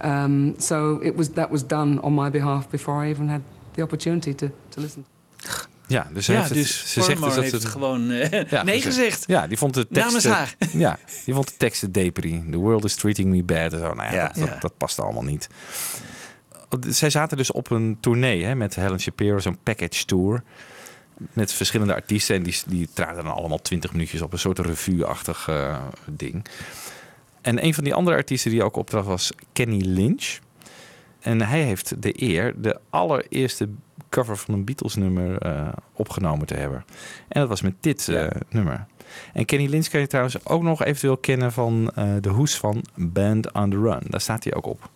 [0.00, 3.40] Um, so it was that was done on my behalf before I even had
[3.74, 5.04] the opportunity to, to listen.
[5.88, 8.62] Ja, dus, Ja, heeft het- dus ze zegt dus dat heeft ze gewoon, eh, Ja,
[8.64, 9.24] nee ze- gezegd.
[9.26, 10.04] Ja, die vond de tekst.
[10.04, 10.54] Namens haar.
[10.72, 12.44] Ja, die vond de teksten depri.
[12.50, 13.72] The world is treating me bad.
[13.72, 13.94] En zo.
[13.94, 14.32] Nou ja, Ja.
[14.34, 15.48] Dat, dat, past allemaal niet.
[16.88, 20.42] Zij zaten dus op een tournee hè, met Helen Shapiro, zo'n package tour.
[21.32, 22.36] Met verschillende artiesten.
[22.36, 26.44] En die, die traden dan allemaal 20 minuutjes op een soort revue-achtig eh, ding.
[27.40, 30.38] En een van die andere artiesten die ook optrad was Kenny Lynch.
[31.20, 33.68] En hij heeft de eer de allereerste
[34.16, 36.84] cover van een Beatles-nummer eh, opgenomen te hebben.
[37.28, 38.86] En dat was met dit eh, nummer.
[39.32, 42.84] En Kenny Lynch kan je trouwens ook nog eventueel kennen van eh, de hoes van
[42.94, 44.00] Band on the Run.
[44.08, 44.90] Daar staat hij ook op.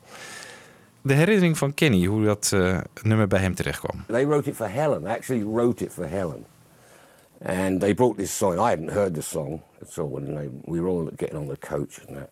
[1.03, 4.05] De herinnering van Kenny, hoe dat eh, nummer bij hem terecht kwam.
[4.07, 5.03] They wrote it for Helen.
[5.03, 6.45] They actually wrote it for Helen.
[7.45, 8.55] And they brought this song.
[8.55, 10.17] I hadn't heard the song at all.
[10.17, 12.31] And they, we were all getting on the coach and that.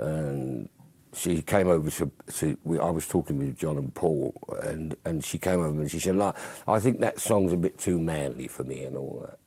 [0.00, 0.68] And
[1.14, 5.24] she came over to, to we, I was talking with John and Paul, and, and
[5.24, 6.34] she came over and she said, like,
[6.68, 9.38] I think that song's a bit too manly for me and all that.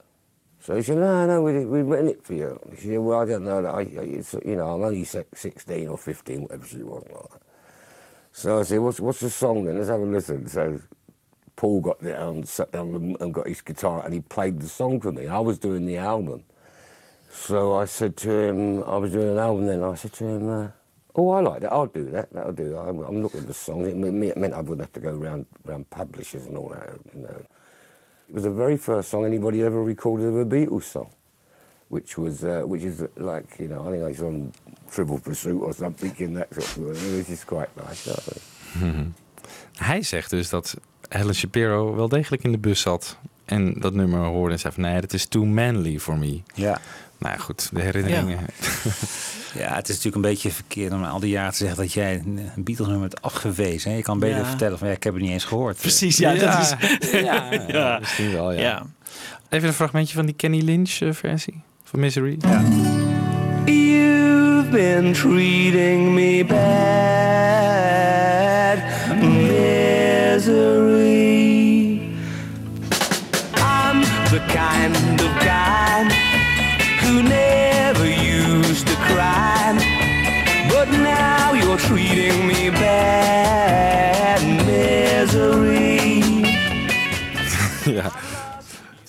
[0.59, 2.59] So he said, no, no, we, we've written it for you.
[2.79, 3.65] She said, well, I don't know.
[3.65, 7.41] I, you know, I'm only 16 or 15, whatever she was like.
[8.31, 9.77] So I said, what's, what's the song then?
[9.77, 10.47] Let's have a listen.
[10.47, 10.79] So
[11.55, 15.01] Paul got down, sat down and- and got his guitar and he played the song
[15.01, 15.27] for me.
[15.27, 16.43] I was doing the album.
[17.29, 20.49] So I said to him, I was doing an album then, I said to him,
[20.49, 20.67] uh,
[21.15, 22.77] oh, I like that, I'll do that, that'll do.
[22.77, 23.85] I'm, I'm looking at the song.
[23.85, 27.21] It, it meant I wouldn't have to go around, around publishers and all that, you
[27.21, 27.41] know.
[28.29, 31.09] It was the very first song anybody ever recorded of a Beatles song,
[31.89, 34.53] which was, uh, which is like, you know, I think it's on
[34.91, 38.05] Trivial Pursuit or something in that sort of, thing, which is quite nice.
[38.05, 38.91] you know.
[38.91, 39.09] Mhm.
[39.77, 40.75] Hij zegt dus dat
[41.09, 43.17] Helen Shapiro wel degelijk in de bus zat.
[43.45, 46.41] En dat nummer hoorde en zei van nee, dat is too manly for me.
[46.53, 46.79] Ja.
[47.23, 48.39] Nou ja, goed, de herinneringen.
[49.57, 52.15] Ja, het is natuurlijk een beetje verkeerd om al die jaren te zeggen dat jij
[52.25, 53.91] een Beatles-nummer hebt afgewezen.
[53.91, 53.97] hè.
[53.97, 54.45] Je kan beter Ja.
[54.45, 55.77] vertellen van ja, ik heb het niet eens gehoord.
[55.77, 56.73] Precies, ja, dat is...
[57.23, 58.59] ja, ja, misschien wel, ja.
[58.61, 58.85] Ja.
[59.49, 62.37] Even een fragmentje van die Kenny Lynch eh, versie van Misery.
[63.65, 67.62] You've been treating me bad,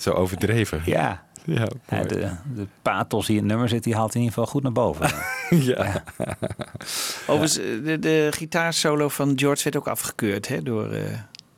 [0.05, 0.81] zo overdreven.
[0.85, 1.23] Ja.
[1.45, 4.51] Ja, Ja, de, de pathos die in het nummer zit, die haalt in ieder geval
[4.51, 5.11] goed naar boven.
[5.71, 6.03] ja.
[7.27, 11.01] Overigens, eh, de, de gitaarsolo van George werd ook afgekeurd hè, door eh,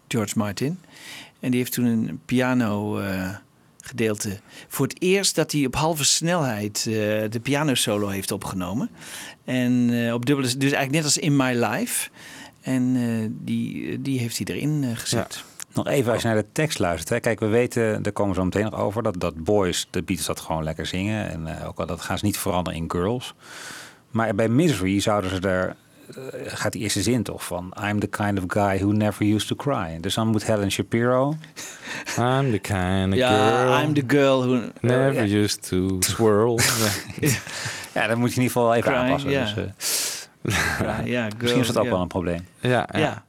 [0.08, 0.80] George Martin.
[1.40, 3.30] En die heeft toen een piano eh,
[3.88, 4.40] gedeelte.
[4.68, 6.94] Voor het eerst dat hij op halve snelheid eh,
[7.30, 8.90] de pianosolo heeft opgenomen.
[9.46, 12.10] En eh, op dubbele, dus eigenlijk net als In My Life.
[12.62, 15.44] En eh, die, die heeft hij erin gezet.
[15.78, 17.10] Nog even als je naar de tekst luistert.
[17.10, 17.20] Hè.
[17.20, 20.28] Kijk, we weten, daar komen we zo meteen nog over, dat, dat boys, de Beatles
[20.28, 21.30] dat gewoon lekker zingen.
[21.30, 23.34] En eh, ook al dat gaan ze niet veranderen in girls.
[24.12, 25.76] Maar bij Misery zouden ze er,
[26.16, 27.74] eh, gaat die eerste zin toch van...
[27.90, 29.98] I'm the kind of guy who never used to cry.
[30.02, 31.36] Dus dan moet Helen Shapiro...
[32.18, 33.82] I'm the kind of Ja, girl.
[33.84, 34.60] I'm the girl who...
[34.82, 35.38] Never Ja.
[35.44, 36.60] used to swirl.
[37.94, 39.30] Ja, dan moet je in ieder geval even aanpassen.
[39.30, 39.44] ja.
[39.44, 41.90] Dus, eh, Ja, ja, girl, misschien is dat ook ja.
[41.90, 42.48] wel een probleem.
[42.60, 43.24] Ja, ja.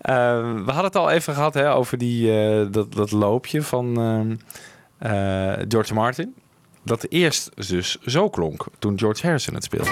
[0.00, 0.38] Ja.
[0.38, 3.96] Eh, we hadden het al even gehad hè, over die, eh, dat, dat loopje van
[4.00, 4.36] ehm,
[5.12, 6.34] eh, George Martin.
[6.82, 9.90] Dat eerst dus zo klonk toen George Harrison het speelde.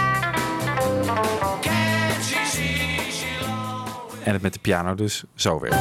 [4.25, 5.75] En het met de piano dus zo werd.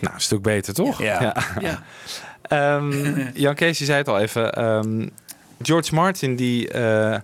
[0.00, 1.02] Nou, een stuk beter toch?
[1.02, 1.34] Ja.
[1.60, 1.82] Ja.
[2.42, 4.52] Ehm, Jan Kees, je zei het al even.
[4.54, 5.08] ehm,
[5.62, 7.18] George Martin die eh,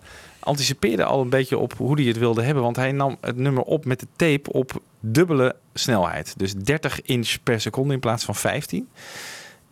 [0.45, 2.63] anticipeerde al een beetje op hoe hij het wilde hebben.
[2.63, 6.35] Want hij nam het nummer op met de tape op dubbele snelheid.
[6.39, 8.89] Dus 30 inch per seconde in plaats van 15.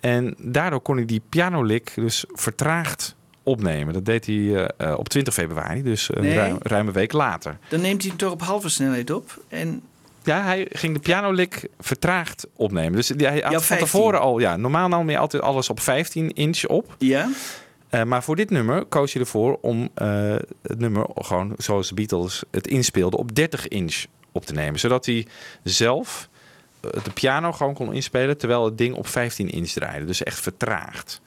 [0.01, 3.95] En daardoor kon hij die pianolick dus vertraagd opnemen.
[3.95, 6.35] Dat deed hij eh, eh, op 20 februari, dus een Nee.
[6.35, 7.59] ruim, ruime week later.
[7.69, 9.43] Dan neemt hij hem toch op halve snelheid op.
[9.49, 9.83] En
[10.25, 12.93] Ja, hij ging de pianolick vertraagd opnemen.
[12.93, 13.87] Dus die- hij had Ja, van 15.
[13.87, 14.39] tevoren al...
[14.39, 16.95] Ja, normaal nam je altijd alles op 15 inch op.
[16.99, 17.29] ja,
[17.93, 21.95] Eh, maar voor dit nummer koos je ervoor om eh, het nummer gewoon zoals de
[21.95, 24.81] Beatles het inspeelden op 30 inch op te nemen.
[24.81, 25.27] Zodat hij
[25.63, 26.29] zelf
[26.81, 30.05] de piano gewoon kon inspelen terwijl het ding op 15 inch draaide.
[30.07, 31.21] Dus echt vertraagd.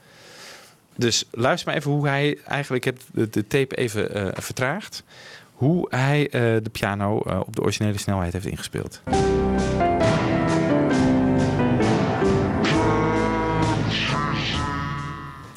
[0.96, 5.04] Dus luister maar even hoe hij eigenlijk, ik heb de, de tape even eh, vertraagd,
[5.54, 9.02] hoe hij eh, de piano eh, op de originele snelheid heeft ingespeeld.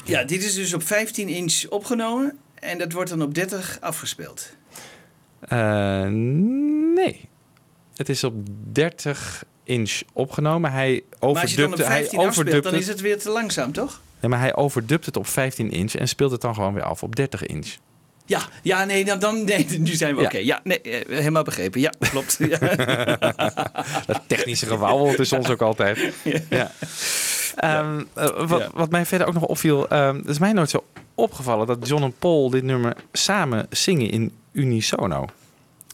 [0.09, 4.49] Ja, dit is dus op 15 inch opgenomen en dat wordt dan op 30 afgespeeld.
[5.39, 6.05] Eh,
[6.95, 7.29] nee.
[7.95, 8.33] Het is op
[8.71, 10.71] 30 inch opgenomen.
[10.71, 13.29] Hij Maar als je dan op overdubt hij 15 afspeelt, dan is het weer te
[13.29, 14.01] langzaam, toch?
[14.19, 17.03] Nee, maar hij overdubt het op 15 inch en speelt het dan gewoon weer af
[17.03, 17.75] op 30 inch.
[18.25, 20.27] Ja, ja nee, dan, dan nee, nu zijn we Ja.
[20.27, 20.37] oké.
[20.37, 21.81] Ja, nee, eh, helemaal begrepen.
[21.81, 22.37] Ja, klopt.
[22.49, 22.57] Ja.
[24.05, 26.13] Dat technische gewauwel tussen ons ook altijd.
[26.49, 26.71] Ja.
[27.59, 30.83] Ehm, eh, wat, mij verder ook nog opviel, ehm het is mij nooit zo
[31.15, 35.25] opgevallen dat John en Paul dit nummer samen zingen in unisono.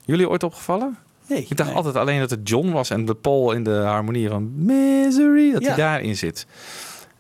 [0.06, 0.98] Jullie ooit opgevallen?
[1.28, 1.46] Nee.
[1.50, 4.52] Ik dacht altijd alleen dat het John was en de Paul in de harmonie van
[4.66, 5.68] Misery, dat Ja.
[5.68, 6.46] hij daarin zit.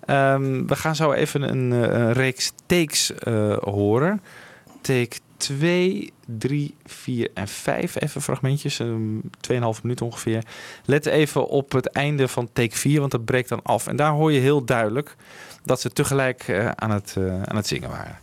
[0.06, 4.22] Ehm, we gaan zo even een, eh, een reeks takes eh, horen.
[4.82, 8.02] Take 2, 3, 4 en 5.
[8.02, 10.44] Even fragmentjes, um, 2,5 minuut ongeveer.
[10.86, 13.88] Let even op het einde van take 4, want dat breekt dan af.
[13.88, 15.16] En daar hoor je heel duidelijk
[15.64, 18.20] dat ze tegelijk eh, aan, het, eh, aan het zingen waren.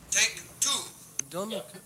[1.29, 1.81] Done acoustic.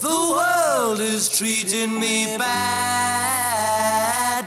[0.00, 4.44] The world is treating me bad,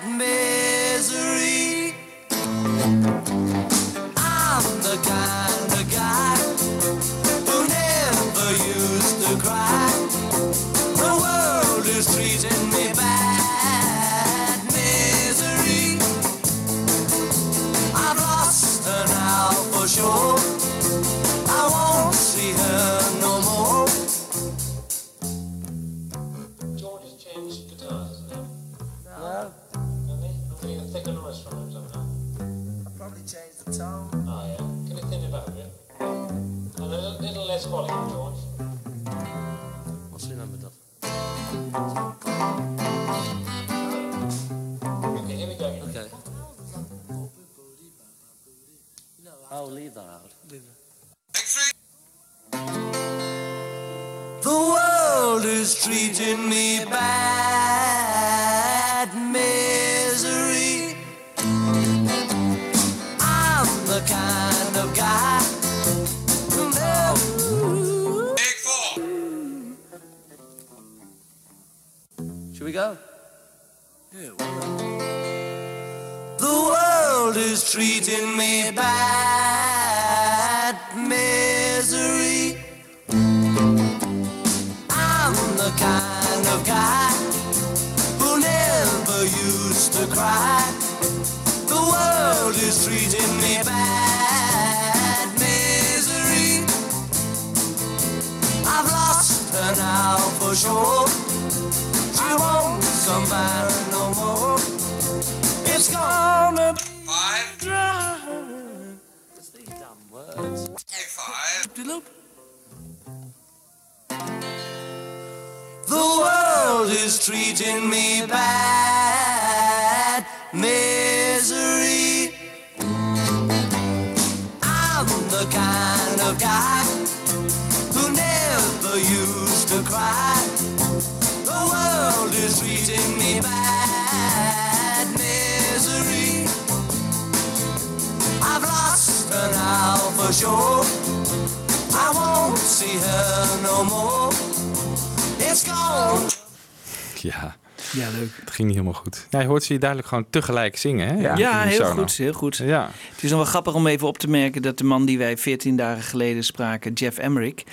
[149.56, 151.36] hoort ze je duidelijk gewoon tegelijk zingen, hè?
[151.38, 152.58] Ja, heel goed, heel goed.
[152.58, 152.90] Ja.
[153.14, 155.38] Het is nog wel grappig om even op te merken dat de man die wij
[155.38, 157.64] 14 dagen geleden spraken, Jeff Emmerich,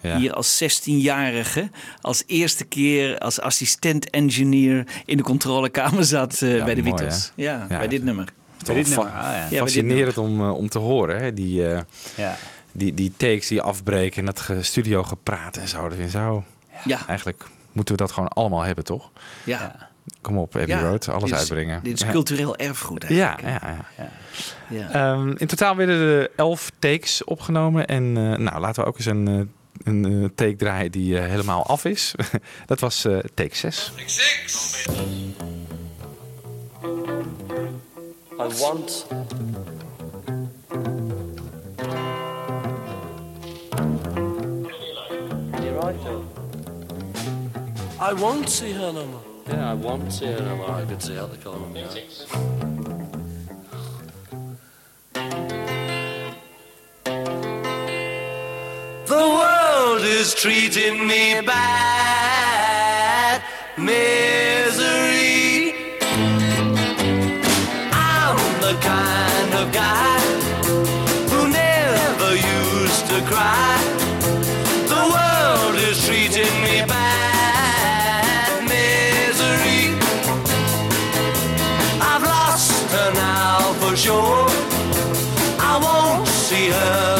[0.00, 0.16] Ja.
[0.18, 1.70] hier als 16-jarige
[2.00, 7.32] als eerste keer als assistent-engineer in de controlekamer zat eh, Ja, bij de mooi, Beatles.
[7.36, 7.42] hè?
[7.42, 8.28] Ja, Ja, bij dit nummer.
[8.62, 11.32] Dit ah, bij fascinerend om, eh, om te horen, hè?
[11.32, 11.80] Die, eh,
[12.16, 12.36] Ja.
[12.72, 15.82] die, die takes die afbreken en dat ge- studio gepraat en zo.
[15.82, 16.44] Dat vind ik zo.
[16.84, 17.06] Ja.
[17.06, 19.10] Eigenlijk moeten we dat gewoon allemaal hebben, toch?
[19.44, 19.90] Ja.
[20.20, 21.82] Kom op, Abbey Ja, Road, alles dit is- uitbrengen.
[21.82, 22.10] Dit is Ja.
[22.10, 23.62] cultureel erfgoed Ja, eigenlijk.
[23.62, 24.10] ja, ja.
[24.68, 24.90] Ja.
[25.14, 27.86] Ehm, in totaal werden er elf takes opgenomen.
[27.86, 29.40] En eh, nou, laten we ook eens een, eh,
[29.92, 32.14] een eh, take draaien die helemaal af is.
[32.66, 33.92] dat was eh, take 6.
[38.40, 39.06] I want.
[45.62, 46.24] You're right, Joe.
[48.00, 49.31] I won't see her no more.
[49.48, 50.70] Yeah, I won't see her no more.
[50.70, 52.06] I could see out the corner of my eye.
[59.06, 63.42] The world is treating me bad.
[63.76, 65.74] Misery.
[67.92, 70.20] I'm the kind of guy
[71.30, 73.91] who never used to cry.
[84.02, 84.46] Sure.
[85.60, 87.11] I won't see her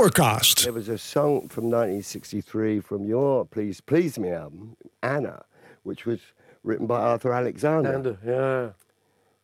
[0.00, 0.62] Forecast.
[0.62, 5.42] There was a song from 1963 from your Please Please Me album, Anna,
[5.82, 6.20] which was
[6.64, 7.92] written by Arthur Alexander.
[7.92, 8.70] And, uh, yeah.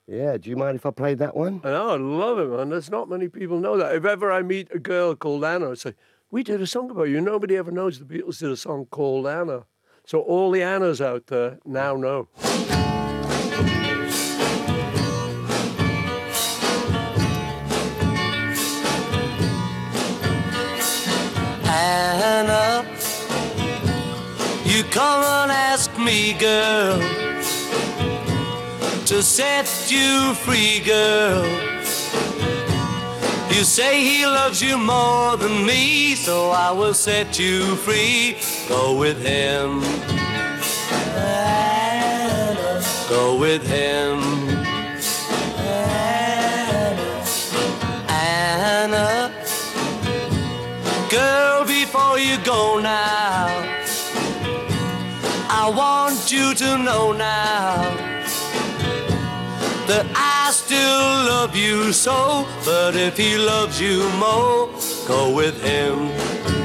[0.06, 1.60] Yeah, do you mind if I play that one?
[1.62, 2.70] No, I love it, man.
[2.70, 3.94] There's not many people know that.
[3.94, 5.92] If ever I meet a girl called Anna, I say,
[6.30, 7.20] we did a song about you.
[7.20, 9.66] Nobody ever knows the Beatles did a song called Anna.
[10.06, 12.28] So all the Annas out there now know.
[21.86, 22.84] Anna,
[24.64, 26.98] you come and ask me, girl,
[29.06, 31.44] to set you free, girl.
[33.54, 38.36] You say he loves you more than me, so I will set you free.
[38.68, 39.80] Go with him.
[43.08, 44.45] Go with him.
[52.16, 53.46] Before you go now,
[55.50, 57.82] I want you to know now
[59.86, 62.46] that I still love you so.
[62.64, 64.70] But if he loves you more,
[65.06, 66.55] go with him.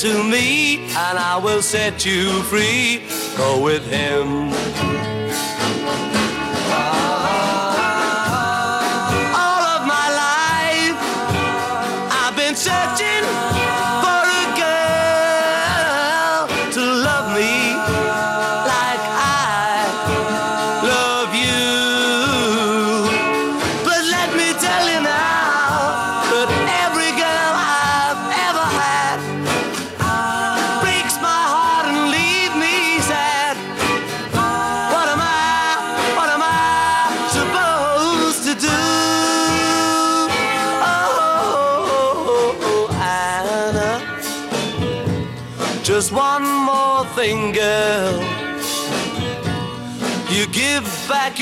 [0.00, 3.02] To me, and I will set you free.
[3.36, 5.09] Go with him.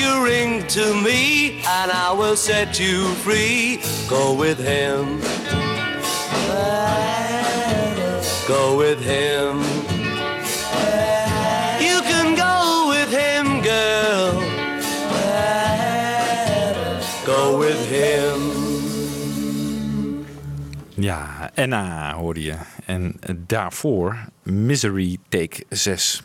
[0.09, 3.81] you ring to me, and I will set you free.
[4.07, 5.21] Go with him.
[8.47, 9.57] Go with him.
[11.87, 14.31] You can go with him, girl.
[17.25, 18.37] Go with him.
[20.95, 22.55] Ja, Anna hoorde je.
[22.85, 26.23] En daarvoor Misery Take 6.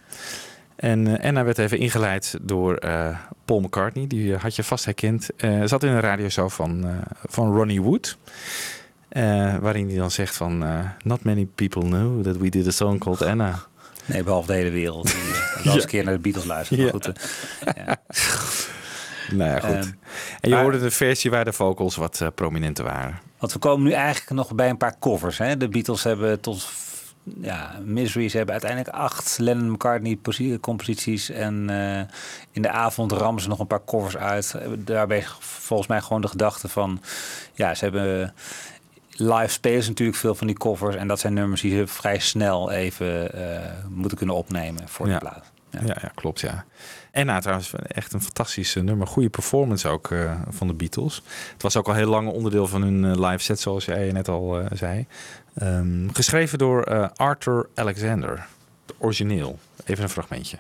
[0.85, 4.07] En eh, Anna werd even ingeleid door eh, Paul McCartney.
[4.07, 5.29] Die eh, had je vast herkend.
[5.65, 6.87] Zat in een radioshow van,
[7.27, 8.17] van Ronnie Wood.
[9.61, 10.65] Waarin hij dan zegt van...
[11.05, 13.55] Not many people know that we did a song called Anna.
[14.05, 15.05] Nee, behalve de hele wereld.
[15.63, 16.81] Die eens een keer naar de Beatles luistert.
[16.81, 16.93] Maar Ja.
[16.93, 17.13] goed,
[17.77, 17.97] ja.
[19.37, 19.71] Nou ja, goed.
[19.75, 19.95] Ehm, en
[20.41, 23.19] je maar- hoorde de versie waar de vocals wat prominenter waren.
[23.39, 25.39] Want we komen nu eigenlijk nog bij een paar covers.
[25.39, 25.57] Hè?
[25.57, 26.63] De Beatles hebben tot
[27.41, 31.31] ja, Misery, ze hebben uiteindelijk acht Lennon McCartney posi- composities.
[31.31, 32.01] En eh,
[32.51, 34.55] in de avond rammen ze nog een paar covers uit.
[34.79, 37.01] Daarbij volgens mij gewoon de gedachte van...
[37.55, 38.35] Ja, ze hebben
[39.17, 40.97] live spelen ze natuurlijk veel van die covers.
[40.97, 45.13] En dat zijn nummers die ze vrij snel even eh, moeten kunnen opnemen voor de
[45.13, 45.19] Ja.
[45.19, 45.53] plaat.
[45.71, 45.81] Ja.
[45.85, 46.65] Ja, klopt, ja.
[47.11, 49.07] En nou, trouwens, echt een fantastisch eh, nummer.
[49.07, 50.15] Goede performance ook
[50.49, 51.23] van de Beatles.
[51.53, 54.61] Het was ook al heel lang onderdeel van hun live set, zoals jij net al
[54.73, 55.07] zei.
[55.55, 58.47] Ehm, geschreven door eh, Arthur Alexander.
[58.87, 59.59] Het origineel.
[59.87, 60.57] Even een fragmentje.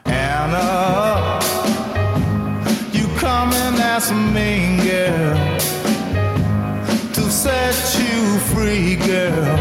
[2.90, 5.36] You come in as a mean girl
[7.12, 9.58] to set you free, girl.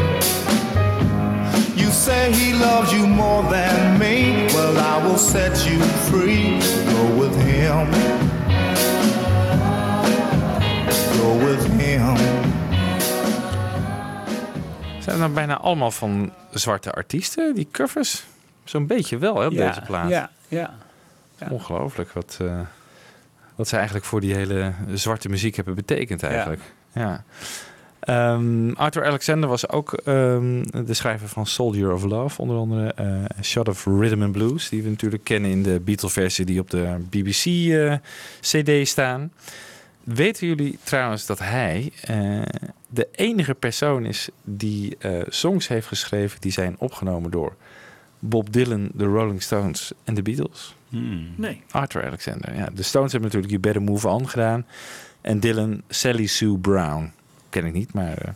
[1.76, 4.48] You say he loves you more than me.
[4.54, 5.80] Well, I will set you
[6.10, 6.60] free.
[6.86, 8.33] Go with him.
[15.04, 18.24] Zijn het nou bijna allemaal van zwarte artiesten, die covers?
[18.64, 20.10] Zo'n beetje wel, hè, op Ja, deze plaat.
[20.10, 20.74] ja, ja.
[21.38, 21.48] Ja.
[21.50, 22.60] Ongelooflijk wat, eh,
[23.56, 26.62] wat ze eigenlijk voor die hele zwarte muziek hebben betekend eigenlijk.
[26.94, 27.24] Ja.
[28.00, 33.44] Ehm, Arthur Alexander was ook ehm, de schrijver van Soldier of Love, onder andere eh
[33.44, 36.96] Shot of Rhythm and Blues, die we natuurlijk kennen in de Beatle-versie die op de
[37.10, 39.32] BBC-CD staan.
[40.04, 42.42] Weten jullie trouwens dat hij eh,
[42.88, 47.56] de enige persoon is die eh, songs heeft geschreven die zijn opgenomen door
[48.20, 50.76] Bob Dylan, de Rolling Stones en de Beatles?
[51.36, 51.62] Nee.
[51.72, 52.56] Arthur Alexander.
[52.56, 54.66] Ja, de Stones hebben natuurlijk You Better Move On gedaan.
[55.22, 57.12] En Dylan, Sally Sue Brown.
[57.50, 58.32] Ken ik niet, maar eh,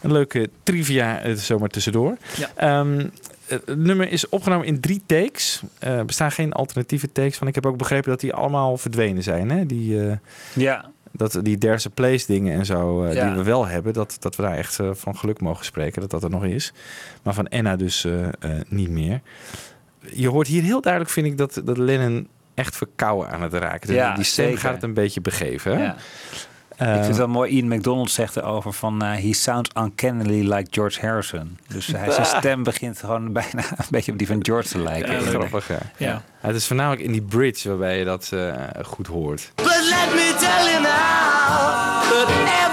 [0.00, 2.16] een leuke trivia zomaar tussendoor.
[2.36, 2.50] Ja.
[2.54, 3.06] Ehm,
[3.46, 5.62] het nummer is opgenomen in drie takes.
[5.78, 7.46] Eh, er bestaan geen alternatieve takes van.
[7.46, 9.50] Ik heb ook begrepen dat die allemaal verdwenen zijn.
[9.50, 9.66] Hè?
[9.66, 10.16] Die, eh,
[10.54, 10.90] Ja.
[11.12, 13.26] Dat, die a Place dingen en zo, eh, Ja.
[13.26, 13.92] die we wel hebben.
[13.92, 16.72] Dat, dat we daar echt eh, van geluk mogen spreken dat dat er nog is.
[17.22, 18.28] Maar van Anna dus eh,
[18.68, 19.20] niet meer.
[20.12, 23.94] Je hoort hier heel duidelijk, vind ik, dat, dat Lennon echt verkouden aan het raken.
[23.94, 24.60] Ja, die stem zeker.
[24.60, 25.78] gaat het een beetje begeven.
[25.78, 25.96] Ja.
[26.76, 29.02] Eh, ik vind het wel mooi, Ian McDonald zegt erover van...
[29.02, 31.58] eh, he sounds uncannily like George Harrison.
[31.68, 35.12] Dus hij, zijn stem begint gewoon bijna een beetje op die van George te lijken.
[35.12, 35.78] Ja, grappig, ja.
[35.96, 36.22] Ja.
[36.40, 38.52] Het is voornamelijk in die bridge waarbij je dat eh,
[38.84, 39.52] goed hoort.
[39.54, 42.65] But let me tell you now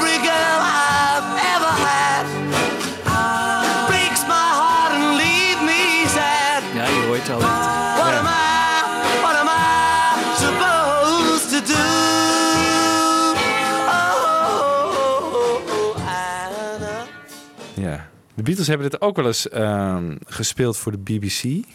[18.33, 21.65] De Beatles hebben dit ook wel eens ehm, gespeeld voor de BBC.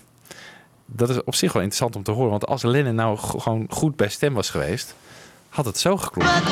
[0.86, 2.30] Dat is op zich wel interessant om te horen.
[2.30, 4.94] Want als Lennon nou gewoon goed bij stem was geweest,
[5.48, 6.42] had het zo geklonken.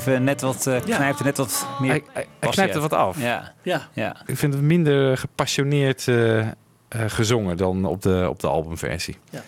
[0.00, 2.02] Even net wat, eh knijpt er net wat meer Hij,
[2.40, 3.20] hij, hij er wat af.
[3.20, 3.88] Ja, Ja.
[3.92, 4.16] ja.
[4.26, 6.50] Ik vind het minder gepassioneerd eh, eh,
[6.88, 9.16] gezongen dan op de, op de albumversie.
[9.30, 9.42] Ja.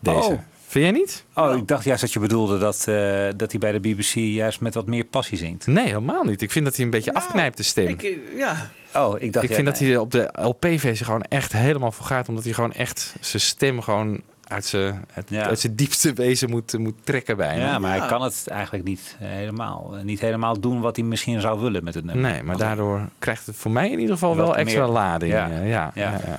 [0.00, 0.28] Deze.
[0.28, 0.38] Oh.
[0.72, 1.24] Vind jij niet?
[1.34, 4.60] Oh, ik dacht juist dat je bedoelde dat, eh, dat hij bij de BBC juist
[4.60, 5.66] met wat meer passie zingt.
[5.66, 6.42] Nee, helemaal niet.
[6.42, 7.88] Ik vind dat hij een beetje afknijpt, de stem.
[7.88, 8.70] Ik, eh, ja.
[8.94, 9.44] Oh, ik dacht...
[9.44, 12.28] ik vind dat hij op de LP-versie gewoon echt helemaal voor gaat.
[12.28, 14.22] Omdat hij gewoon echt zijn stem gewoon
[14.52, 15.46] uit zijn, uit, Ja.
[15.46, 17.64] uit zijn diepste wezen moet, moet trekken bijna.
[17.64, 17.98] Ja, maar Ja.
[18.00, 19.96] hij kan het eigenlijk niet eh, helemaal.
[19.96, 22.30] eh, Niet helemaal doen wat hij misschien zou willen met het nummer.
[22.30, 25.32] Nee, maar daardoor krijgt het voor mij in ieder geval Wat wel extra meer- lading.
[25.32, 25.46] Ja.
[25.46, 25.54] Ja.
[25.60, 25.62] Ja,
[25.94, 26.10] Ja.
[26.10, 26.38] ja, ja.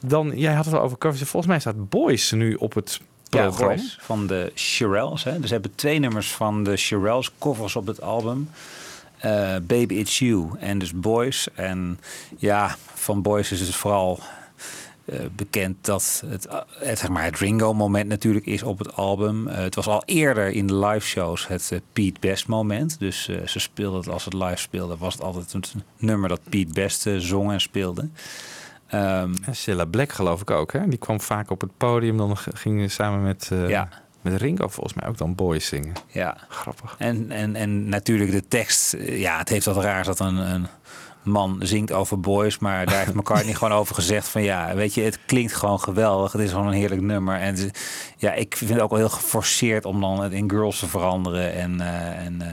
[0.00, 1.22] Dan, jij had het al over covers.
[1.22, 3.00] Volgens mij staat Boys nu op het
[3.30, 3.66] programma.
[3.74, 5.24] Boys van de Shirelles.
[5.24, 5.36] Hè.
[5.38, 8.50] Dus ze hebben twee nummers van de Shirelles covers op het album.
[9.16, 11.48] Eh, Baby It's You en dus Boys.
[11.54, 11.98] En
[12.36, 14.18] ja, van Boys is het vooral
[15.06, 19.48] eh, bekend dat het, eh, het, zeg maar, het Ringo-moment natuurlijk is op het album.
[19.48, 22.98] Eh, het was al eerder in de live shows het eh, Pete Best moment.
[22.98, 25.64] Dus eh, ze speelden het als het live speelde, was het altijd een
[25.98, 28.08] nummer dat Pete Best eh, zong en speelde.
[28.86, 30.72] En Cilla Black geloof ik ook.
[30.72, 30.88] Hè?
[30.88, 32.16] Die kwam vaak op het podium.
[32.16, 33.88] Dan ging ze samen met, eh, Ja.
[34.20, 35.92] met Ringo volgens mij ook dan Boys zingen.
[36.08, 36.36] Ja.
[36.48, 36.94] Grappig.
[36.98, 40.66] En, en, en natuurlijk de tekst, eh, ja, het heeft wat raars dat een, een
[41.26, 45.02] man zingt over boys, maar daar heeft McCartney gewoon over gezegd van ja, weet je,
[45.02, 47.40] het klinkt gewoon geweldig, het is gewoon een heerlijk nummer.
[47.40, 47.70] En
[48.16, 51.54] ja, ik vind het ook wel heel geforceerd om dan het in girls te veranderen
[51.54, 52.48] en, eh, en eh,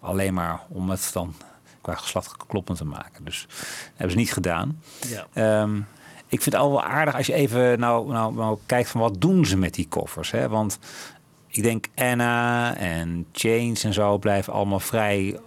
[0.00, 1.34] alleen maar om het dan
[1.80, 3.24] qua geslacht kloppend te maken.
[3.24, 4.82] Dus dat hebben ze niet gedaan.
[5.06, 5.26] Ja.
[5.32, 5.76] Ehm,
[6.28, 9.20] ik vind het al wel aardig als je even nou, nou, nou kijkt van wat
[9.20, 10.30] doen ze met die koffers.
[10.30, 10.48] Hè?
[10.48, 10.78] Want
[11.46, 15.38] ik denk Anna en Chains en zo blijven allemaal vrij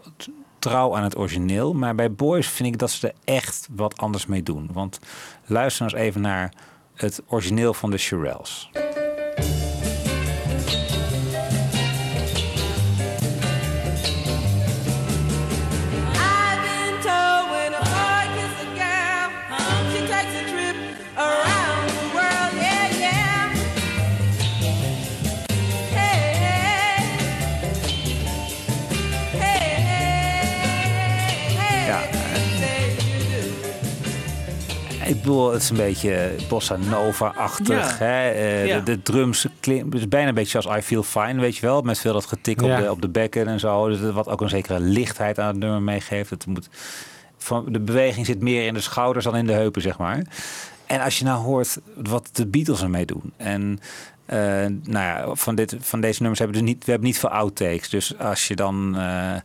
[0.61, 1.73] trouw aan het origineel.
[1.73, 4.69] Maar bij Boys vind ik dat ze er echt wat anders mee doen.
[4.73, 4.99] Want
[5.45, 6.53] luister nou eens even naar
[6.95, 8.69] het origineel van de Shirelles.
[35.11, 37.99] Ik bedoel, het is een beetje bossa nova-achtig.
[37.99, 38.05] Ja.
[38.05, 38.29] Hè?
[38.29, 38.79] Eh, Ja.
[38.79, 41.81] de, de drums klinken bijna een beetje als I Feel Fine, weet je wel.
[41.81, 42.75] Met veel dat getik Ja.
[42.77, 43.87] op, de, op de bekken en zo.
[43.89, 46.29] Dus wat ook een zekere lichtheid aan het nummer meegeeft.
[46.29, 46.69] Het moet,
[47.37, 50.21] van, de beweging zit meer in de schouders dan in de heupen, zeg maar.
[50.85, 53.33] En als je nou hoort wat de Beatles ermee doen.
[53.37, 53.79] En
[54.31, 54.39] eh,
[54.83, 57.29] nou ja, van, dit, van deze nummers hebben we dus niet, we hebben niet veel
[57.29, 57.89] outtakes.
[57.89, 59.35] Dus als je dan, eh,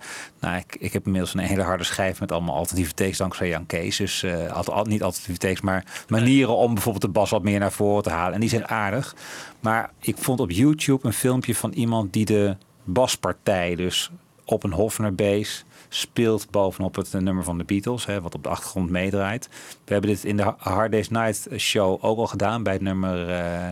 [0.40, 3.66] nou, ik, ik heb inmiddels een hele harde schijf met allemaal alternatieve takes dankzij Jan
[3.66, 3.96] Kees.
[3.96, 7.72] Dus al, al- niet alternatieve takes, maar manieren om bijvoorbeeld de bas wat meer naar
[7.72, 8.34] voren te halen.
[8.34, 9.14] En die zijn aardig.
[9.60, 14.10] Maar ik vond op YouTube een filmpje van iemand die de baspartij, dus
[14.44, 15.64] op een Hofner bass,
[15.96, 19.48] speelt bovenop het nummer van de Beatles, hè, wat op de achtergrond meedraait.
[19.84, 23.28] We hebben dit in de Hard Day's Night show ook al gedaan bij het nummer
[23.28, 23.68] eh,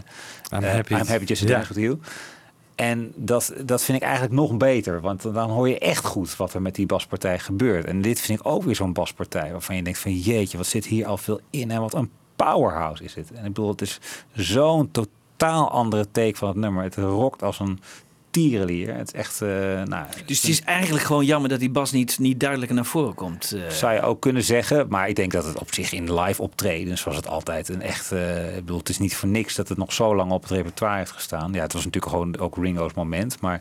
[0.53, 0.95] I'm eh, happy.
[0.95, 1.99] I'm happy just to dance with you.
[2.75, 5.01] En dat, dat vind ik eigenlijk nog beter.
[5.01, 7.85] Want dan hoor je echt goed wat er met die baspartij gebeurt.
[7.85, 9.53] En dit vind ik ook weer zo'n baspartij.
[9.53, 11.71] Waarvan je denkt van jeetje, wat zit hier al veel in.
[11.71, 13.33] En wat een powerhouse is dit.
[13.33, 14.01] En ik bedoel, het is
[14.33, 16.83] zo'n totaal andere take van het nummer.
[16.83, 17.81] Het rokt als een
[18.35, 18.95] tierenlier.
[18.97, 19.43] Het is echt...
[19.43, 19.49] eh,
[19.83, 23.15] nou, Dus het is eigenlijk gewoon jammer dat die bas niet, niet duidelijker naar voren
[23.15, 23.53] komt.
[23.53, 23.71] eh.
[23.71, 24.87] zou je ook kunnen zeggen.
[24.89, 28.13] Maar ik denk dat het op zich in live optredens was het altijd een echt...
[28.13, 30.51] eh, ik bedoel, het is niet voor niks dat het nog zo lang op het
[30.51, 31.53] repertoire heeft gestaan.
[31.53, 33.41] Ja, het was natuurlijk gewoon ook Ringo's moment.
[33.41, 33.61] Maar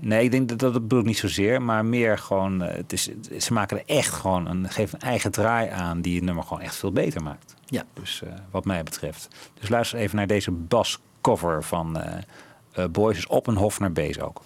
[0.00, 1.62] nee, ik denk dat dat bedoel ik niet zozeer.
[1.62, 5.68] Maar meer gewoon, het is, ze maken er echt gewoon een, geven een eigen draai
[5.68, 6.00] aan...
[6.00, 7.54] die het nummer gewoon echt veel beter maakt.
[7.66, 7.82] Ja.
[7.92, 9.28] Dus wat mij betreft.
[9.60, 11.98] Dus luister even naar deze bascover van
[12.90, 13.14] Boys.
[13.14, 14.42] Dus op een Hofner Bass ook.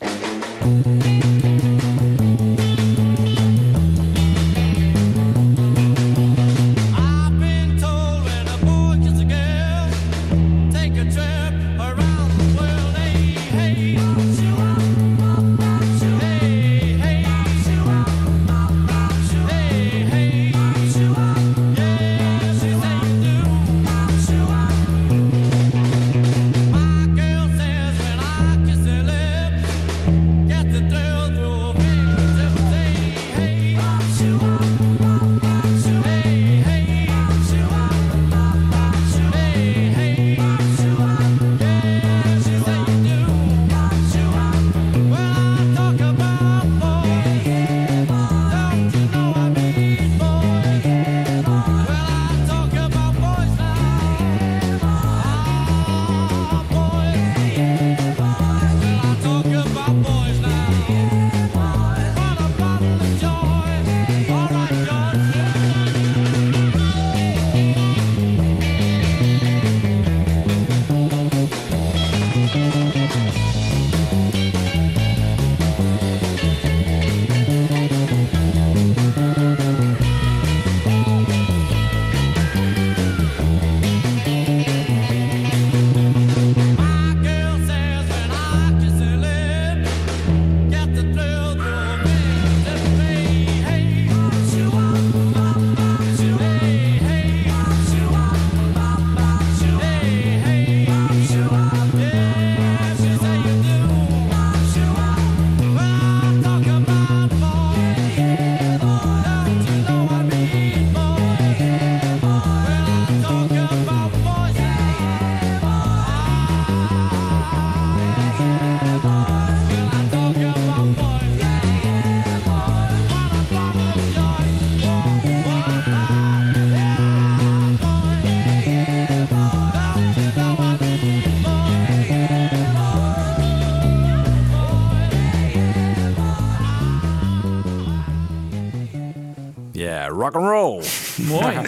[140.33, 140.83] Rock and roll.
[141.41, 141.59] Mooi.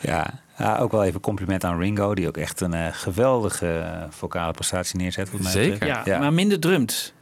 [0.00, 0.40] ja.
[0.58, 4.52] Ja, ook wel even compliment aan Ringo, die ook echt een eh, geweldige eh, vocale
[4.52, 5.30] prestatie neerzet.
[5.30, 5.86] wat mij Zeker.
[6.04, 7.14] Ja, maar minder drumt.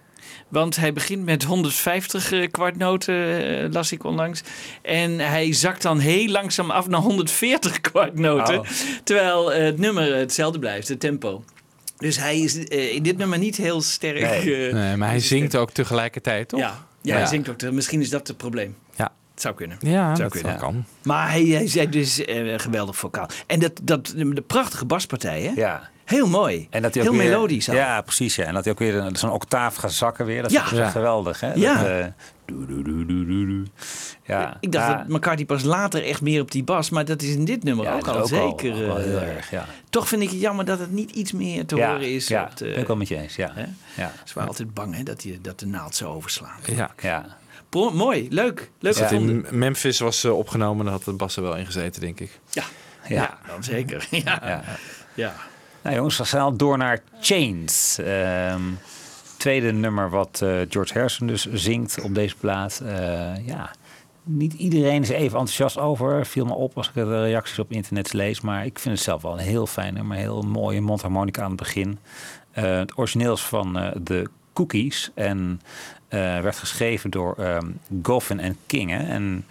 [0.48, 4.42] Want hij begint met 150 eh, kwartnoten, las ik onlangs.
[4.82, 8.58] En hij zakt dan heel langzaam af naar 140 kwartnoten.
[8.58, 8.66] Oh.
[9.04, 11.44] Terwijl het nummer hetzelfde blijft, het tempo.
[11.98, 14.20] Dus hij is in dit nummer niet heel sterk.
[14.44, 16.60] Nee, nee, maar hij zingt ook tegelijkertijd, toch?
[16.60, 17.58] Ja, ja, hij zingt ook.
[17.58, 18.76] te- Misschien is dat het probleem.
[19.36, 19.76] Het zou kunnen.
[19.80, 20.58] Ja, Het zou dat kunnen.
[20.58, 20.84] kan.
[21.02, 23.28] Maar hij, hij zei dus eh, geweldig vocaal.
[23.46, 25.52] En dat, dat, de prachtige baspartij, hè?
[25.54, 25.90] Ja.
[26.04, 26.66] Heel mooi.
[26.70, 27.66] En dat hij Heel weer, melodisch.
[27.66, 28.36] Ja, precies.
[28.36, 28.44] Ja.
[28.44, 30.42] En dat hij ook weer een- zo'n octaaf gaat zakken weer.
[30.42, 30.64] Dat Ja.
[30.64, 30.90] is Ja.
[30.90, 31.40] geweldig.
[31.40, 31.52] Hè?
[31.54, 31.74] Ja.
[31.74, 32.06] Dat, eh.
[34.24, 34.56] Ja.
[34.60, 34.96] Ik dacht ja.
[34.96, 37.84] dat McCartney pas later echt meer op die bas, maar dat is in dit nummer
[37.84, 38.88] Ja, ook al ook zeker.
[38.88, 39.66] eh, heel erg, ja.
[39.90, 42.28] Toch vind ik het jammer dat het niet iets meer te Ja, horen is.
[42.28, 43.36] ja, op de- ben ik wel met je eens.
[43.36, 43.50] Ja.
[43.54, 43.64] Hè?
[44.02, 44.12] Ja.
[44.24, 46.58] Ze waren altijd bang hè, dat, die, dat de naald zou overslaan.
[46.64, 46.90] Ja.
[47.02, 47.26] Ja.
[47.94, 48.70] Mooi, leuk.
[48.78, 52.20] Leuk in Memphis was eh, opgenomen, dan had de bas er wel in gezeten, denk
[52.20, 52.40] ik.
[52.50, 52.64] Ja.
[53.08, 53.14] Ja.
[53.14, 54.06] Ja, dan zeker.
[54.24, 54.40] Ja.
[54.44, 54.62] Ja.
[55.14, 55.34] Ja.
[55.82, 57.98] Nou jongens, we snel door naar Chains.
[57.98, 58.62] Ehm,
[59.36, 62.82] tweede nummer wat eh, George Harrison dus zingt op deze plaat.
[62.84, 63.70] Eh, ja,
[64.22, 66.26] niet iedereen is even enthousiast over.
[66.26, 68.40] Viel me op als ik de reacties op internet lees.
[68.40, 70.16] Maar ik vind het zelf wel een heel fijn nummer.
[70.16, 71.98] Heel mooie mondharmonica aan het begin.
[72.50, 75.10] Eh, het origineel is van eh The Cookies.
[75.14, 75.60] En
[76.08, 77.66] werd geschreven door ehm
[78.02, 78.90] Goffin en King.
[78.90, 78.98] Hè?
[78.98, 79.44] En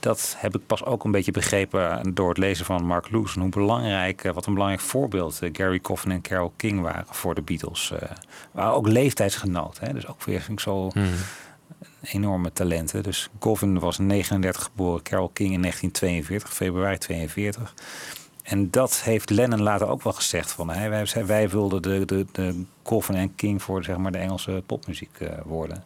[0.00, 3.34] dat heb ik pas ook een beetje begrepen door het lezen van Mark Lewis.
[3.34, 7.34] Hoe belangrijk, eh, wat een belangrijk voorbeeld eh, Gary Coffin en Carole King waren voor
[7.34, 7.92] de Beatles.
[7.92, 8.10] eh
[8.52, 9.86] waren ook leeftijdsgenoten.
[9.86, 9.92] Hè?
[9.92, 10.90] Dus ook weer vind ik zo
[12.02, 13.02] enorme talenten.
[13.02, 17.74] Dus Goffin was in 39 geboren, Carole King in 1942, februari 42.
[18.48, 20.52] En dat heeft Lennon later ook wel gezegd.
[20.52, 24.18] Van, hè, wij, wij wilden de, de, de Coffin en King voor zeg maar, de
[24.18, 25.84] Engelse popmuziek eh, worden.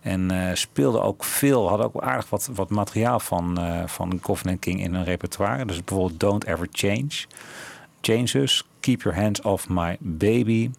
[0.00, 4.50] En eh speelde ook veel, hadden ook aardig wat, wat materiaal van, eh van Coffin
[4.50, 5.64] en King in hun repertoire.
[5.64, 7.26] Dus bijvoorbeeld Don't Ever Change.
[8.00, 10.70] Changes, Keep Your Hands Off My Baby.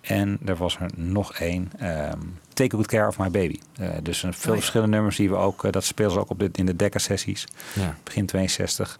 [0.00, 1.70] En er was er nog één.
[1.78, 2.18] ehm,
[2.52, 3.58] Take Good Care of My Baby.
[3.76, 4.58] Eh, dus een veel ja.
[4.58, 5.72] verschillende nummers die we ook...
[5.72, 7.46] dat spelen ze ook op de, in de Decca-sessies.
[7.74, 7.96] Ja.
[8.02, 8.98] Begin 62.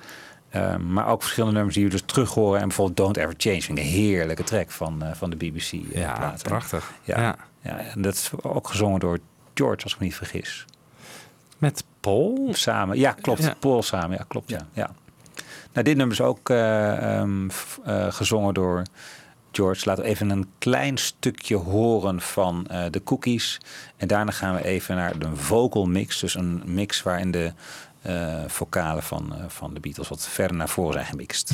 [0.54, 2.60] Ehm, maar ook verschillende nummers die we dus terug horen.
[2.60, 3.64] En bijvoorbeeld Don't Ever Change.
[3.68, 5.72] Een heerlijke track van, eh, van de BBC.
[5.72, 6.92] eh, Ja, plaat, prachtig.
[7.02, 7.20] Ja.
[7.20, 7.36] Ja.
[7.60, 7.78] Ja.
[7.78, 9.18] en dat is ook gezongen door
[9.54, 10.64] George, als ik me niet vergis.
[11.58, 12.48] Met Paul?
[12.52, 13.42] Samen, ja, klopt.
[13.42, 13.54] Ja.
[13.58, 14.50] Paul samen, ja, klopt.
[14.50, 14.66] Ja.
[14.72, 14.90] Ja.
[15.72, 17.48] Nou, dit nummer is ook eh, ehm,
[17.84, 18.82] eh, gezongen door
[19.52, 19.82] George.
[19.88, 23.60] Laten we even een klein stukje horen van de cookies.
[23.96, 26.20] En daarna gaan we even naar de vocal mix.
[26.20, 27.52] Dus een mix waarin de
[28.46, 31.52] vocalen van, eh, van de Beatles wat verder naar voren zijn gemixt.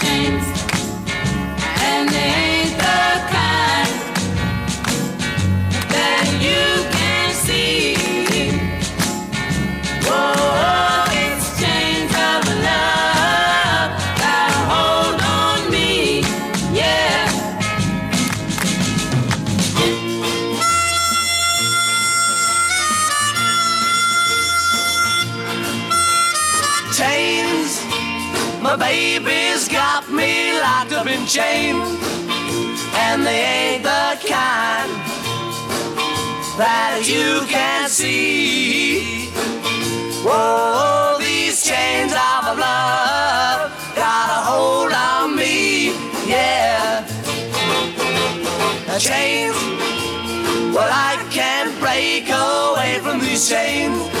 [0.00, 0.59] chains.
[28.70, 31.88] My baby's got me locked up in chains,
[32.94, 34.90] and they ain't the kind
[36.56, 39.26] that you can see.
[40.22, 45.86] Whoa, these chains of love got a hold on me,
[46.30, 47.04] yeah.
[49.00, 49.56] Chains,
[50.72, 54.19] well, I can't break away from these chains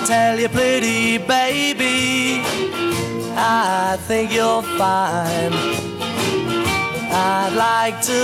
[0.00, 2.40] I tell you, pretty baby
[3.36, 5.52] I think you're fine
[7.12, 8.20] I'd like to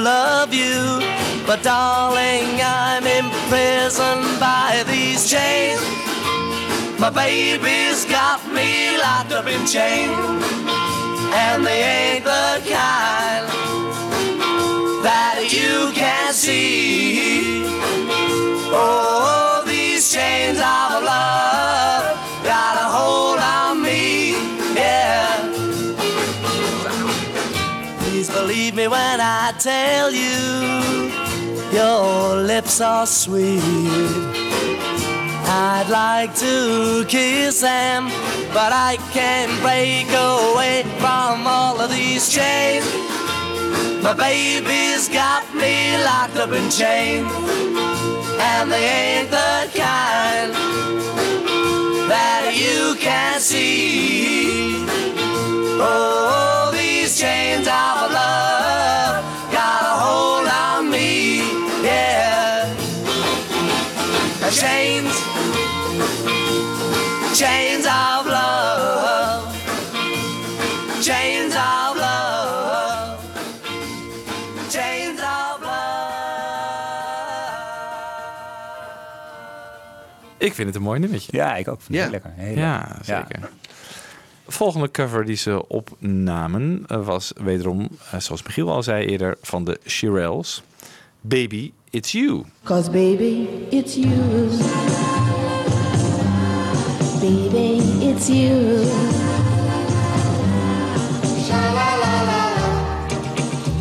[0.00, 1.02] love you,
[1.46, 5.82] but darling, I'm imprisoned by these chains.
[6.98, 10.16] My baby's got me locked up in chains,
[11.34, 13.44] and they ain't the kind
[15.02, 17.64] that you can see.
[18.70, 19.37] Oh,
[20.58, 22.04] chains of love
[22.42, 24.32] got a hold on me,
[24.74, 25.38] yeah.
[28.00, 31.10] Please believe me when I tell you
[31.72, 33.62] your lips are sweet
[35.50, 38.08] I'd like to kiss them,
[38.52, 42.84] but I can't break away from all of these chains.
[44.02, 47.30] My baby's got me locked up in chains,
[48.40, 50.52] and they ain't the kind
[52.08, 54.86] that you can see.
[55.80, 61.40] Oh, these chains of love got a hold on me,
[61.84, 62.72] yeah.
[64.50, 65.14] Chains,
[67.38, 68.17] chains of
[80.38, 81.28] Ik vind het een mooi nummertje.
[81.36, 81.80] Ja, ik ook.
[81.80, 82.02] Vind Ja.
[82.02, 82.30] het lekker.
[82.34, 83.04] Heel Ja, lekker.
[83.04, 83.50] zeker.
[84.46, 89.64] Volgende cover die ze opnamen eh, was wederom, eh, zoals Michiel al zei eerder, van
[89.64, 90.62] de Shirelles.
[91.20, 92.42] Baby, It's You.
[92.64, 94.48] Cause baby, it's you.
[97.20, 98.84] Baby, it's you.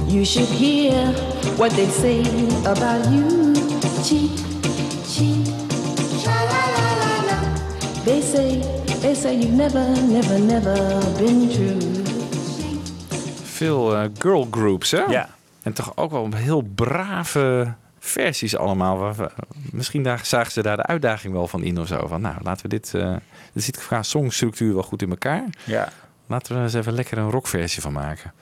[0.08, 0.94] You should hear
[1.58, 2.22] what they say
[2.66, 3.54] about you.
[4.04, 4.32] Cheat,
[5.06, 5.67] cheat.
[8.08, 8.60] They say,
[9.02, 12.04] they say you've never, never, never been true.
[13.44, 15.02] Veel eh, girl groups, hè?
[15.02, 15.30] Ja.
[15.64, 18.98] En toch ook wel heel brave versies allemaal.
[18.98, 19.30] Waar we-
[19.72, 22.08] Misschien daar, zagen ze daar de uitdaging wel van in of zo.
[22.08, 22.94] Van, nou, laten we dit...
[22.94, 23.16] eh
[23.54, 25.44] dit zit qua songstructuur wel goed in elkaar.
[25.64, 25.90] Ja.
[26.28, 28.34] Laten we er eens even lekker een rockversie van maken.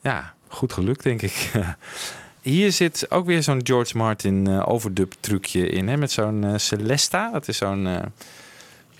[0.00, 1.50] Ja, goed gelukt, denk ik.
[2.40, 5.88] Hier zit ook weer zo'n George Martin eh, overdub trucje in.
[5.88, 5.96] Hè?
[5.96, 7.30] Met zo'n Celesta.
[7.30, 7.88] Dat is zo'n...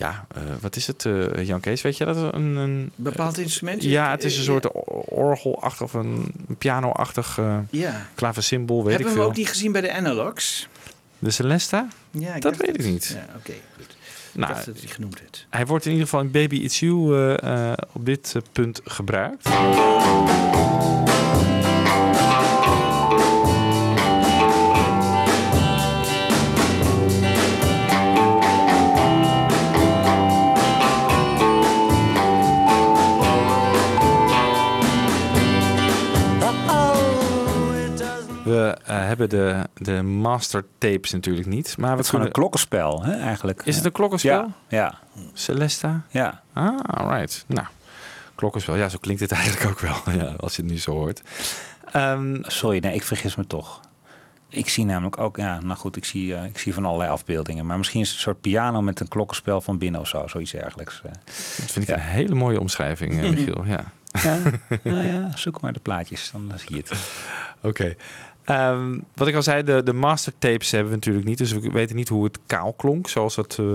[0.00, 1.82] ja, eh, wat is het, eh, Jan Kees?
[1.82, 2.34] Weet je dat?
[2.34, 3.82] Een, een Bepaald instrument?
[3.82, 8.06] Ja, het is een Eh, soort or- orgelachtig of een piano-achtig eh Ja.
[8.14, 9.30] klaversymbol, weet Hebben ik we veel.
[9.30, 10.68] ook niet gezien bij de Analogs?
[11.18, 11.88] De Celesta?
[12.10, 13.16] Ja, ik dat weet ik niet.
[13.16, 13.52] Ja, oké.
[13.76, 13.96] goed.
[14.32, 15.46] Nou, dat hij genoemd werd.
[15.50, 17.34] Hij wordt in ieder geval in Baby It's You
[17.92, 19.48] op dit punt gebruikt.
[38.60, 41.76] We eh, hebben de, de master tapes natuurlijk niet.
[41.78, 43.62] Maar we Het is gewoon een klokkenspel, hè, eigenlijk.
[43.64, 44.30] Is het een klokkenspel?
[44.40, 44.54] Ja.
[44.68, 44.98] ja.
[45.32, 46.02] Celesta?
[46.08, 46.42] Ja.
[46.52, 47.44] Ah, alright.
[47.46, 47.66] Nou,
[48.34, 48.76] klokkenspel.
[48.76, 51.22] Ja, zo klinkt het eigenlijk ook wel, ja, als je het nu zo hoort.
[51.92, 53.80] Ehm, Sorry, nee, ik vergis me toch.
[54.48, 57.66] Ik zie namelijk ook, ja, nou goed, ik zie, eh, ik zie van allerlei afbeeldingen.
[57.66, 60.50] Maar misschien is het een soort piano met een klokkenspel van binnen of zo, zoiets
[60.50, 61.00] dergelijks.
[61.04, 61.10] eh.
[61.56, 63.64] Dat vind ik een hele mooie omschrijving, eh, Michiel.
[63.64, 63.84] Ja.
[64.22, 64.38] Ja,
[64.82, 66.92] nou ja, zoek maar de plaatjes, dan zie je het.
[67.62, 67.94] Oké.
[68.44, 71.38] Ehm, wat ik al zei, de, de mastertapes hebben we natuurlijk niet.
[71.38, 73.66] Dus we weten niet hoe het kaal klonk, zoals we het eh,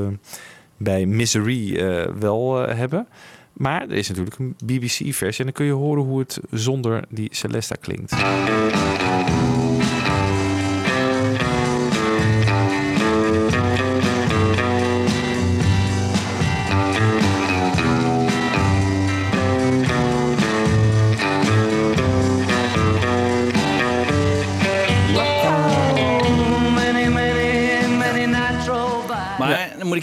[0.77, 3.07] bij Misery eh, wel eh, hebben.
[3.53, 5.39] Maar er is natuurlijk een BBC-versie.
[5.39, 8.11] En dan kun je horen hoe het zonder die Celesta klinkt.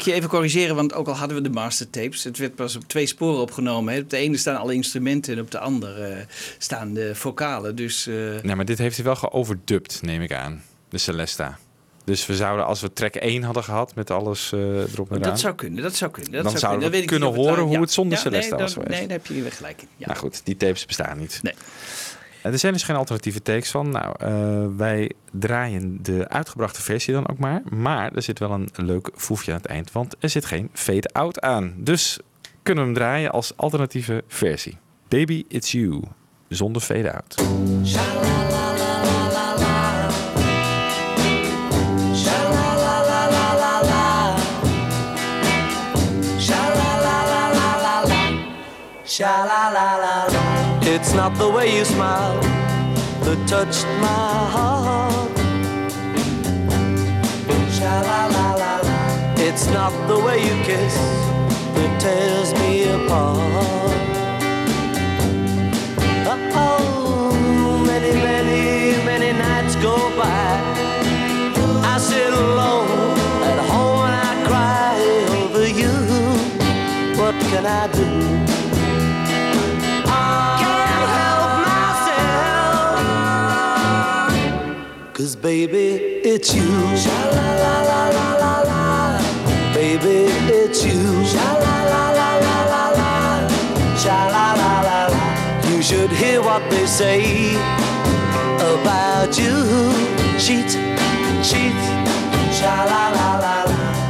[0.03, 2.83] Ik je even corrigeren, want ook al hadden we de mastertapes, het werd pas op
[2.87, 3.95] twee sporen opgenomen.
[3.95, 4.01] Hè.
[4.01, 6.27] Op de ene staan alle instrumenten en op de andere eh,
[6.59, 7.77] staan de vocalen.
[7.77, 10.63] Dus eh, Nee, maar dit heeft hij wel geoverdubt, neem ik aan.
[10.89, 11.59] De Celesta.
[12.05, 15.31] Dus we zouden, als we track 1 hadden gehad met alles eh, erop en eraan...
[15.31, 16.33] dat zou kunnen, dat zou kunnen.
[16.33, 18.65] Dat Dan zou zouden we kunnen, ik kunnen horen hoe het zonder ja, Celesta nee,
[18.65, 19.01] was dan- geweest.
[19.01, 19.89] Nee, daar heb je weer gelijk in.
[19.97, 20.07] Ja.
[20.07, 21.39] Nou goed, die tapes bestaan niet.
[21.43, 21.55] Nee.
[22.43, 23.89] Er zijn dus geen alternatieve takes van.
[23.89, 27.63] Nou, eh, wij draaien de uitgebrachte versie dan ook maar.
[27.71, 31.41] Maar er zit wel een leuk foefje aan het eind, want er zit geen fade-out
[31.41, 31.75] aan.
[31.77, 32.19] Dus
[32.63, 34.79] kunnen we hem draaien als alternatieve versie.
[35.09, 36.03] Baby, it's you.
[36.49, 37.35] Zonder fade-out.
[49.05, 50.32] Sha la la la la.
[51.05, 52.41] It's not the way you smile
[53.25, 55.37] that touched my heart.
[57.77, 59.35] Sha la la la la.
[59.37, 60.95] It's not the way you kiss
[61.75, 63.99] that tears me apart.
[66.55, 70.55] Oh, many, many, many nights go by.
[71.93, 73.19] I sit alone
[73.51, 74.95] at home and I cry
[75.41, 75.95] over you.
[77.21, 78.42] What can I do?
[85.43, 86.71] Baby, it's you.
[89.75, 91.03] Baby, it's you.
[95.69, 97.57] You should hear what they say
[98.73, 99.57] about you.
[100.39, 100.71] Cheat,
[101.43, 101.81] cheat.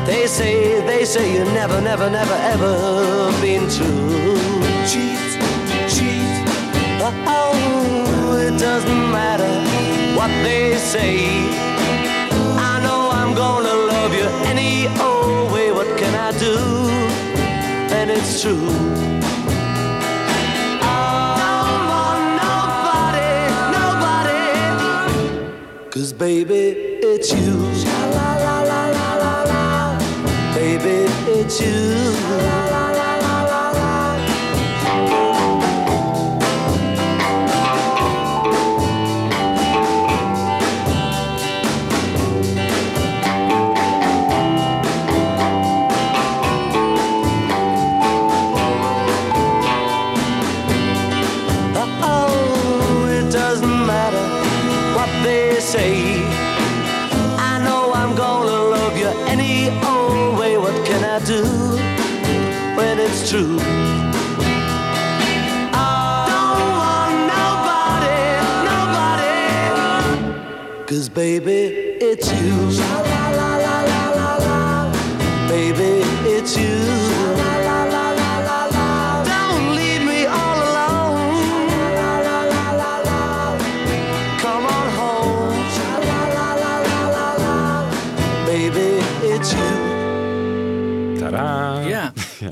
[0.04, 4.36] They say, they say you never, never, never, ever been true.
[4.86, 5.30] Cheat,
[5.88, 6.28] cheat.
[7.26, 9.71] Oh, it doesn't matter
[10.22, 11.16] what they say.
[12.70, 15.72] I know I'm gonna love you any old way.
[15.72, 16.56] What can I do?
[17.96, 18.68] And it's true.
[25.90, 26.64] Cause baby,
[27.10, 27.54] it's you.
[28.16, 29.98] La la la la la la.
[30.54, 30.98] Baby,
[31.38, 31.80] it's you.
[32.28, 32.91] La la la
[63.32, 63.71] true?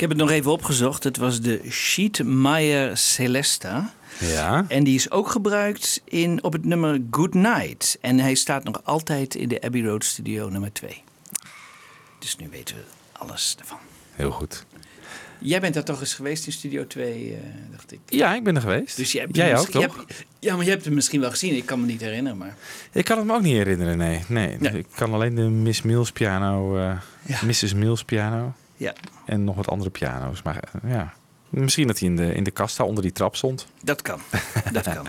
[0.01, 1.05] Ik heb het nog even opgezocht.
[1.05, 3.93] Het was de Sheet Meyer Celesta.
[4.19, 4.65] Ja.
[4.69, 7.99] En die is ook gebruikt in, op het nummer Good Night.
[8.01, 11.03] En hij staat nog altijd in de Abbey Road Studio nummer 2.
[12.19, 12.83] Dus nu weten we
[13.13, 13.79] alles ervan.
[14.11, 14.67] Heel goed.
[15.39, 17.41] Jij bent daar toch eens geweest in Studio 2, eh,
[17.71, 18.01] dacht ik.
[18.07, 18.97] Ja, ik ben er geweest.
[18.97, 19.97] Dus jij, hebt Jij ook, toch?
[19.97, 21.57] hebt- ja, maar je hebt hem misschien wel gezien.
[21.57, 22.57] Ik kan me niet herinneren, maar...
[22.93, 24.25] Ik kan het me ook niet herinneren, nee.
[24.29, 24.59] nee.
[24.59, 27.75] Ik kan alleen de Miss Mills piano, eh, Mrs.
[27.75, 28.55] Mills piano.
[28.81, 28.93] Ja.
[29.25, 30.43] En nog wat andere piano's.
[30.43, 31.13] Maar eh, ja,
[31.49, 33.67] misschien dat hij in de, in de kast daar onder die trap stond.
[33.83, 34.21] Dat kan.
[34.73, 35.07] Dat kan.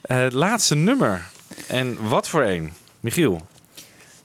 [0.00, 1.26] Eh, het laatste nummer.
[1.66, 2.72] En wat voor een?
[3.00, 3.46] Michiel.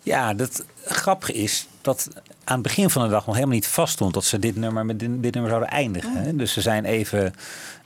[0.01, 2.07] Ja, dat grappige is dat
[2.43, 4.99] aan het begin van de dag nog helemaal niet vaststond dat ze dit nummer met
[4.99, 6.13] dit, dit nummer zouden eindigen.
[6.23, 6.35] hè.
[6.35, 7.33] Dus ze zijn even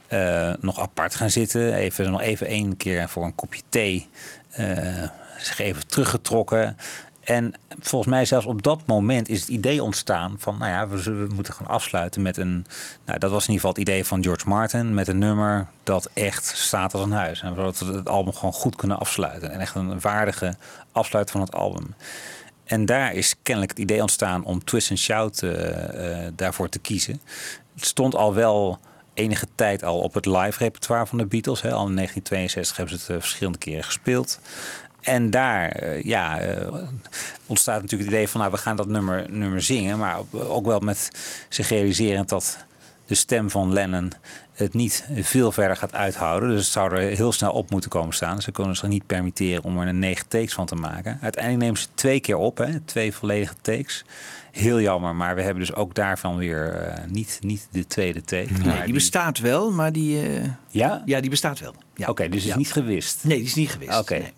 [0.08, 4.08] eh, nog apart gaan zitten, even nog even één keer voor een kopje thee
[4.50, 5.04] eh,
[5.38, 6.78] zich even teruggetrokken.
[7.28, 11.04] En volgens mij zelfs op dat moment is het idee ontstaan van, nou ja, we,
[11.04, 12.66] we moeten gaan afsluiten met een,
[13.06, 16.10] nou dat was in ieder geval het idee van George Martin, met een nummer dat
[16.14, 17.42] echt staat als een huis.
[17.42, 19.52] En zodat we het album gewoon goed kunnen afsluiten.
[19.52, 20.56] En echt een waardige
[20.92, 21.96] afsluit van het album.
[22.64, 26.80] En daar is kennelijk het idee ontstaan om Twist and Shout eh, eh, daarvoor te
[26.80, 27.22] kiezen.
[27.76, 28.80] Het stond al wel
[29.14, 31.62] enige tijd al op het live repertoire van de Beatles.
[31.62, 31.72] Hè.
[31.72, 34.40] Al in 1962 hebben ze het eh, verschillende keren gespeeld.
[35.08, 36.74] En daar eh, ja, eh,
[37.46, 38.40] ontstaat natuurlijk het idee van...
[38.40, 39.98] nou, we gaan dat nummer, nummer zingen.
[39.98, 41.12] Maar ook- wel met
[41.50, 42.58] zich realiserend dat
[43.06, 44.12] de stem van Lennon
[44.54, 46.50] het niet veel verder gaat uithouden.
[46.50, 48.42] Dus het zou er heel snel op moeten komen staan.
[48.42, 51.20] Ze kunnen zich niet permitteren om er een negen takes van te maken.
[51.22, 52.80] Uiteindelijk nemen ze twee keer op, hè?
[52.80, 54.06] twee volledige takes.
[54.52, 58.54] Heel jammer, maar we hebben dus ook daarvan weer eh, niet, niet de tweede take.
[58.64, 60.20] Nee, die bestaat wel, maar die...
[60.70, 61.02] Ja?
[61.06, 61.76] Ja, die bestaat wel.
[61.96, 62.08] Ja.
[62.08, 63.24] Oké, dus is niet gewist.
[63.24, 64.00] Nee, die is niet gewist.
[64.00, 64.18] Oké.
[64.18, 64.34] Nee.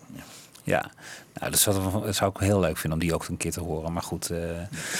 [0.64, 0.90] Ja,
[1.34, 3.60] nou, dat, zou, dat zou ik heel leuk vinden om die ook een keer te
[3.60, 3.92] horen.
[3.92, 4.30] Maar goed.
[4.30, 4.38] eh,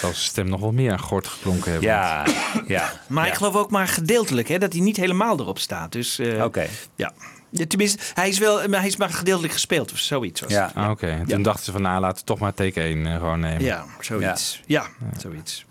[0.01, 1.89] Zal zijn stem nog wel meer aan gort geklonken hebben.
[1.89, 2.27] ja,
[2.67, 2.93] ja.
[3.07, 3.31] Maar ja.
[3.31, 5.93] ik geloof ook maar gedeeltelijk, hè, dat hij niet helemaal erop staat.
[5.93, 6.67] Dus, eh, Oké.
[6.97, 7.13] Ja.
[7.53, 10.41] Ja, Tenminste, hij is, wel, maar hij is maar gedeeltelijk gespeeld of zoiets.
[10.41, 10.71] Was Ja.
[10.75, 13.17] Ah, Oké, En toen dachten ze van nou laten we toch maar take 1 eh,
[13.17, 13.65] gewoon nemen.
[13.65, 14.61] Ja, zoiets.
[14.67, 14.87] Ja,
[15.19, 15.65] zoiets.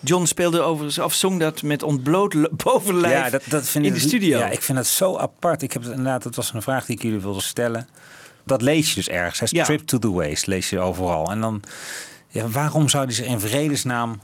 [0.00, 4.00] John speelde overigens, of zong dat met ontbloot bovenlijf Ja, dat, dat vind in ik,
[4.00, 4.38] de studio.
[4.38, 5.62] Ja, ik vind dat zo apart.
[5.62, 7.88] Ik heb het inderdaad, dat was een vraag die ik jullie wilde stellen.
[8.44, 9.50] Dat lees je dus ergens.
[9.50, 9.58] Hè?
[9.58, 9.64] Ja.
[9.64, 11.30] Trip to the Waste lees je overal.
[11.30, 11.62] En dan,
[12.28, 14.20] ja, waarom zou hij zich in vredesnaam,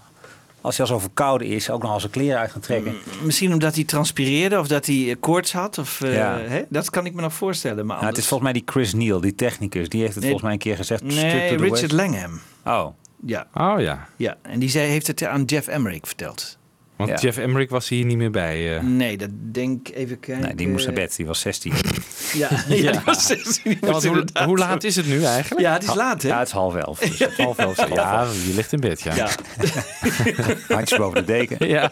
[0.60, 2.94] als hij al zo verkouden is, ook nog al zijn kleren uit gaan trekken?
[3.22, 5.78] Misschien omdat hij transpireerde of dat hij eh, koorts had.
[5.78, 6.62] Of, eh, hè?
[6.68, 7.86] Dat kan ik me nog voorstellen.
[7.86, 9.88] Maar Nou, het is volgens mij die Chris Neal, die technicus.
[9.88, 11.02] Die heeft het Nee, volgens mij een keer gezegd.
[11.06, 11.92] Strip Nee, Richard.
[11.92, 12.40] Langham.
[12.64, 12.86] Oh,
[13.26, 13.46] Ja.
[13.54, 14.08] Oh ja.
[14.16, 16.58] ja, en die zei, heeft het aan Jeff Emmerich verteld.
[16.98, 17.16] Want Ja.
[17.16, 18.76] Jeff Emmerich was hier niet meer bij.
[18.76, 18.82] eh.
[18.82, 20.44] Nee, dat denk even kijken.
[20.44, 21.16] nee, die moest naar bed.
[21.16, 21.72] Die was 16.
[22.34, 22.90] Ja, ja.
[22.92, 23.62] die was 16.
[23.64, 25.60] Die Ja, want moest hoe, laat is het nu eigenlijk?
[25.66, 26.28] Ja, het is laat, hè?
[26.28, 26.98] Ja, het is half elf.
[26.98, 27.88] Dus het half elf.
[27.94, 29.14] Ja, je ligt in bed, ja.
[29.14, 29.28] Ja.
[30.68, 31.68] Handjes boven de deken.
[31.68, 31.90] Ja.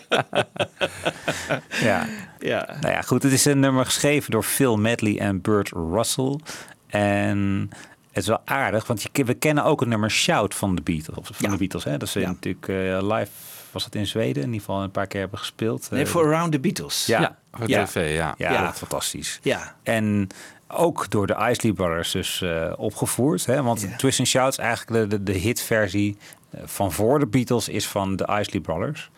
[1.82, 2.06] Ja.
[2.38, 2.76] ja.
[2.80, 3.22] Nou ja, goed.
[3.22, 6.38] Het is een nummer geschreven door Phil Medley en Burt Russell.
[6.86, 7.68] En
[8.12, 11.26] het is wel aardig, want je, we kennen ook het nummer Shout van de Beatles.
[11.26, 11.50] Van Ja.
[11.50, 11.96] de Beatles hè?
[11.96, 12.26] Dat is Ja.
[12.26, 13.30] natuurlijk eh, live
[13.76, 15.90] was dat in Zweden, in ieder geval een paar keer hebben gespeeld.
[15.90, 17.06] Nee, Eh, voor Around the Beatles.
[17.06, 18.34] Ja, Ja, voor TV, ja.
[18.38, 18.72] Ja, Ja.
[18.72, 19.38] fantastisch.
[19.42, 19.74] Ja.
[19.82, 20.28] En
[20.68, 23.46] ook door de Isley Brothers dus eh, opgevoerd.
[23.46, 23.62] Hè?
[23.62, 26.16] Want Twist and Shout is eigenlijk de, de, de hitversie
[26.50, 29.10] eh, van voor de Beatles is van de Isley Brothers.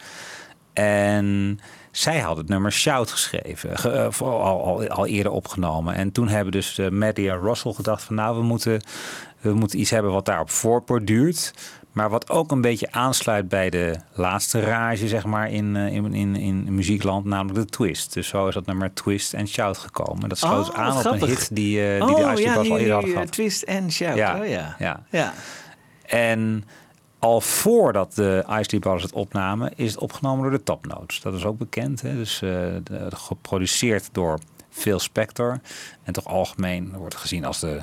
[0.73, 1.59] En
[1.91, 5.95] zij had het nummer Shout geschreven, ge- voor- al, al, al eerder opgenomen.
[5.95, 8.83] En toen hebben dus uh, Maddie en Russell gedacht van nou, we moeten,
[9.41, 11.53] we moeten iets hebben wat daarop voortborduurt.
[11.93, 16.15] Maar wat ook een beetje aansluit bij de laatste rage, zeg maar, in, eh, in,
[16.15, 18.13] in, in muziekland, namelijk de twist.
[18.13, 20.29] Dus zo is dat nummer Twist and Shout gekomen.
[20.29, 21.23] Dat sloot Oh, aan op grappig.
[21.23, 23.33] een hit die, eh, die oh, de ja, al eerder hadden die, eh, gehad.
[23.33, 24.17] Twist and Shout.
[24.17, 24.77] Ja, Oh ja.
[24.79, 25.03] ja.
[25.11, 25.33] ja.
[26.07, 26.65] En
[27.19, 31.21] al voordat de Isley Brothers het opnamen, is het opgenomen door de Top Notes.
[31.21, 32.03] Dat is ook bekend.
[32.03, 32.15] Hè?
[32.15, 32.83] Dus de-
[33.15, 34.39] geproduceerd door
[34.71, 35.61] Phil Spector.
[36.03, 37.81] En toch algemeen wordt gezien als de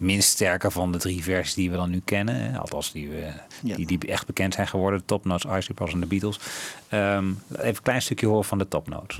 [0.00, 2.34] minst sterke van de drie versies die we dan nu kennen.
[2.34, 2.58] Hè?
[2.58, 4.98] Althans, die, we, die, die echt bekend zijn geworden.
[4.98, 6.38] De Top Notes, Isley Brothers en de Beatles.
[6.88, 9.16] Ehm, even een klein stukje horen van de Top Notes.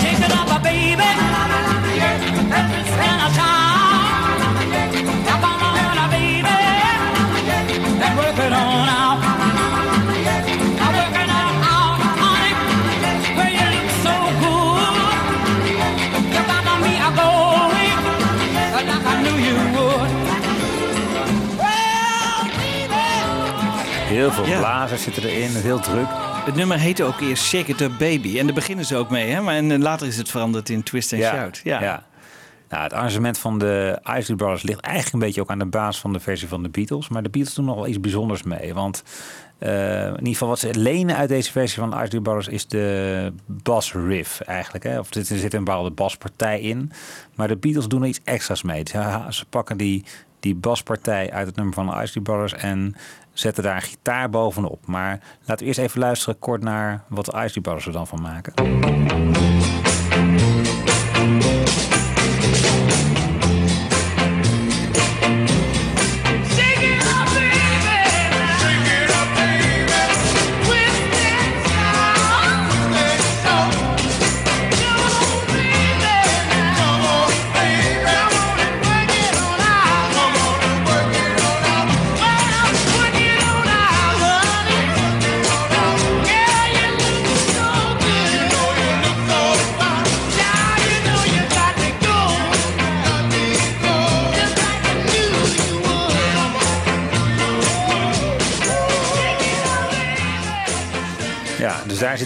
[0.00, 1.02] Take it up, baby.
[24.14, 24.58] Heel veel Ja.
[24.58, 26.06] blazers zitten erin, heel druk.
[26.44, 28.38] Het nummer heette ook eerst Shake It Up Baby.
[28.38, 29.40] En daar beginnen ze ook mee, hè?
[29.40, 31.60] Maar en eh, later is het veranderd in Twist and Shout.
[31.64, 32.02] Ja.
[32.68, 36.00] Nou, het arrangement van de Isley Brothers ligt eigenlijk een beetje ook aan de basis
[36.00, 37.08] van de versie van de Beatles.
[37.08, 38.74] Maar de Beatles doen nog wel iets bijzonders mee.
[38.74, 39.02] Want
[39.58, 42.66] eh, in ieder geval wat ze lenen uit deze versie van de Isley Brothers is
[42.66, 44.84] de bass riff eigenlijk.
[44.84, 44.98] Hè?
[44.98, 46.92] Of er zit een bepaalde baspartij in.
[47.34, 48.82] Maar de Beatles doen er iets extra's mee.
[48.90, 50.04] Ze, ze pakken die,
[50.40, 52.94] die baspartij uit het nummer van de Isley Brothers en
[53.34, 54.86] zetten daar een gitaar bovenop.
[54.86, 58.20] Maar laten we eerst even luisteren kort naar wat de Isley Brothers er dan van
[58.22, 58.52] maken.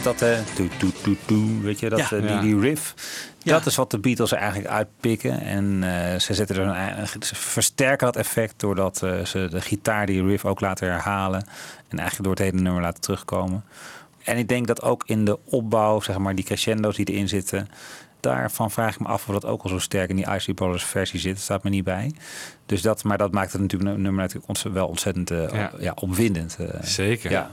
[0.02, 2.10] Zit dat, eh toet, toet, toet, toet, weet je, dat, Ja.
[2.16, 2.94] eh, die, riff.
[3.44, 5.40] Dat is wat de Beatles er eigenlijk uitpikken.
[5.40, 9.60] En eh, ze, zetten er een, eigen- ze versterken dat effect doordat eh, ze de
[9.60, 11.40] gitaar die riff ook laten herhalen.
[11.88, 13.64] En eigenlijk door het hele nummer laten terugkomen.
[14.24, 17.68] En ik denk dat ook in de opbouw, zeg maar, die crescendo's die erin zitten.
[18.20, 20.84] Daarvan vraag ik me af of dat ook al zo sterk in die Isley Brothers
[20.84, 21.34] versie zit.
[21.34, 22.12] Dat staat me niet bij.
[22.66, 25.70] Dus dat, maar dat maakt het natuurlijk een nummer natuurlijk wel ontzettend Ja.
[25.78, 25.92] ja.
[25.94, 26.56] opwindend.
[26.82, 27.30] Zeker.
[27.30, 27.50] Ja.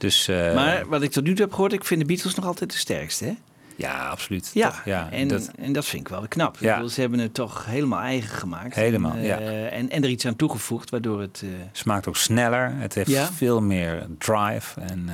[0.00, 2.44] Dus, eh, Maar wat ik tot nu toe heb gehoord, ik vind de Beatles nog
[2.46, 3.34] altijd de sterkste, hè?
[3.76, 4.50] Ja, absoluut.
[4.54, 4.82] Ja, Toch?
[4.84, 6.54] ja en, dat, en dat vind ik wel knap.
[6.54, 6.74] Ik Ja.
[6.74, 8.74] bedoel, ze hebben het toch helemaal eigen gemaakt.
[8.74, 9.38] Helemaal, en, ja.
[9.38, 11.40] eh, en, en er iets aan toegevoegd, waardoor het...
[11.44, 12.72] eh, smaakt ook sneller.
[12.76, 13.26] Het heeft Ja.
[13.32, 14.80] veel meer drive.
[14.80, 15.08] En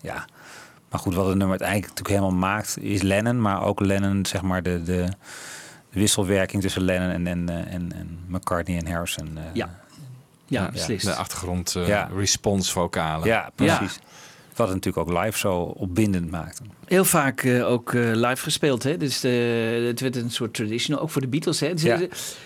[0.00, 0.24] ja.
[0.90, 3.40] Maar goed, wat het nummer uiteindelijk natuurlijk helemaal maakt, is Lennon.
[3.40, 5.08] Maar ook Lennon, zeg maar, de, de,
[5.90, 9.38] wisselwerking tussen Lennon en, en, en, en McCartney en Harrison.
[9.52, 9.78] ja.
[10.46, 11.04] Ja, beslist.
[11.06, 12.08] De achtergrond eh, Ja.
[12.16, 13.26] response vocalen.
[13.28, 13.98] ja, precies.
[14.54, 16.60] Wat het natuurlijk ook live zo opbindend maakt.
[16.86, 18.82] Heel vaak eh, ook eh, live gespeeld.
[18.82, 18.96] Hè?
[18.96, 19.28] Dus de,
[19.86, 21.60] het werd een soort traditional, ook voor de Beatles.
[21.60, 21.72] Hè?
[21.72, 22.00] Dus, Ja.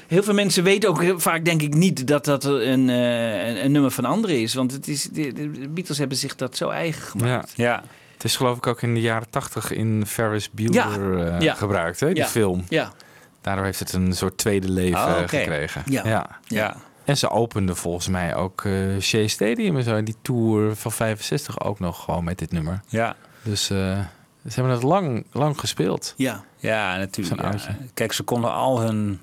[0.06, 3.72] Heel veel mensen weten ook vaak, denk ik, niet dat dat een, eh, een, een
[3.72, 4.54] nummer van anderen is.
[4.54, 7.52] Want het is, de, de Beatles hebben zich dat zo eigen gemaakt.
[7.56, 7.64] Ja.
[7.64, 7.82] Ja,
[8.12, 11.36] Het is geloof ik ook in de jaren tachtig in Ferris Bueller Ja.
[11.36, 11.54] eh, Ja.
[11.54, 12.26] gebruikt, hè, die Ja.
[12.26, 12.64] film.
[12.68, 12.92] Ja.
[13.40, 15.36] Daardoor heeft het een soort tweede leven Oh, oké.
[15.38, 15.82] gekregen.
[15.86, 16.38] Ja.
[16.46, 16.76] ja.
[17.04, 17.12] Ja.
[17.12, 20.02] En ze openden volgens mij ook eh Shea Stadium en zo.
[20.02, 22.80] Die tour van 65 ook nog gewoon met dit nummer.
[22.88, 23.16] ja.
[23.42, 23.98] Dus eh,
[24.46, 26.14] ze hebben het lang, lang gespeeld.
[26.16, 26.44] Ja.
[26.56, 27.40] Ja, natuurlijk.
[27.42, 27.76] Ja.
[27.94, 29.20] Kijk, ze konden al hun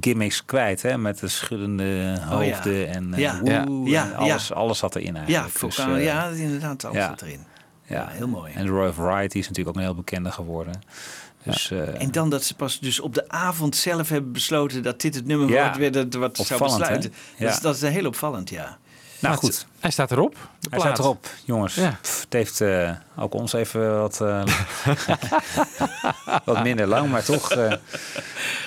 [0.00, 2.52] gimmicks kwijt, hè, met de schuddende Oh, ja.
[2.54, 3.40] hoofden en eh, Ja.
[3.40, 4.04] woe, Ja.
[4.04, 4.54] en Ja, alles, ja.
[4.54, 5.60] alles zat erin Ja, eigenlijk.
[5.60, 7.08] Dus, vocaal, eh, ja, inderdaad, alles ja.
[7.08, 7.40] zat erin.
[7.84, 7.96] ja.
[7.96, 8.52] Ja, heel mooi.
[8.54, 10.80] En de Royal Variety is natuurlijk ook een heel bekende geworden.
[11.52, 15.00] Dus, eh, En dan dat ze pas dus op de avond zelf hebben besloten dat
[15.00, 15.62] dit het nummer Ja.
[15.62, 17.12] wordt weer dat wat zou besluiten.
[17.12, 17.44] hè?
[17.44, 17.60] Dat, is, Ja.
[17.62, 18.78] dat is heel opvallend, ja.
[19.20, 19.66] Nou het- goed.
[19.80, 20.32] Hij staat erop.
[20.32, 20.38] De
[20.70, 20.80] Hij plaat.
[20.80, 21.74] staat erop, jongens.
[21.74, 21.98] Ja.
[22.02, 24.42] Pff, Het heeft eh, ook ons even wat, eh,
[26.44, 27.50] wat minder lang, maar toch.
[27.50, 27.72] eh,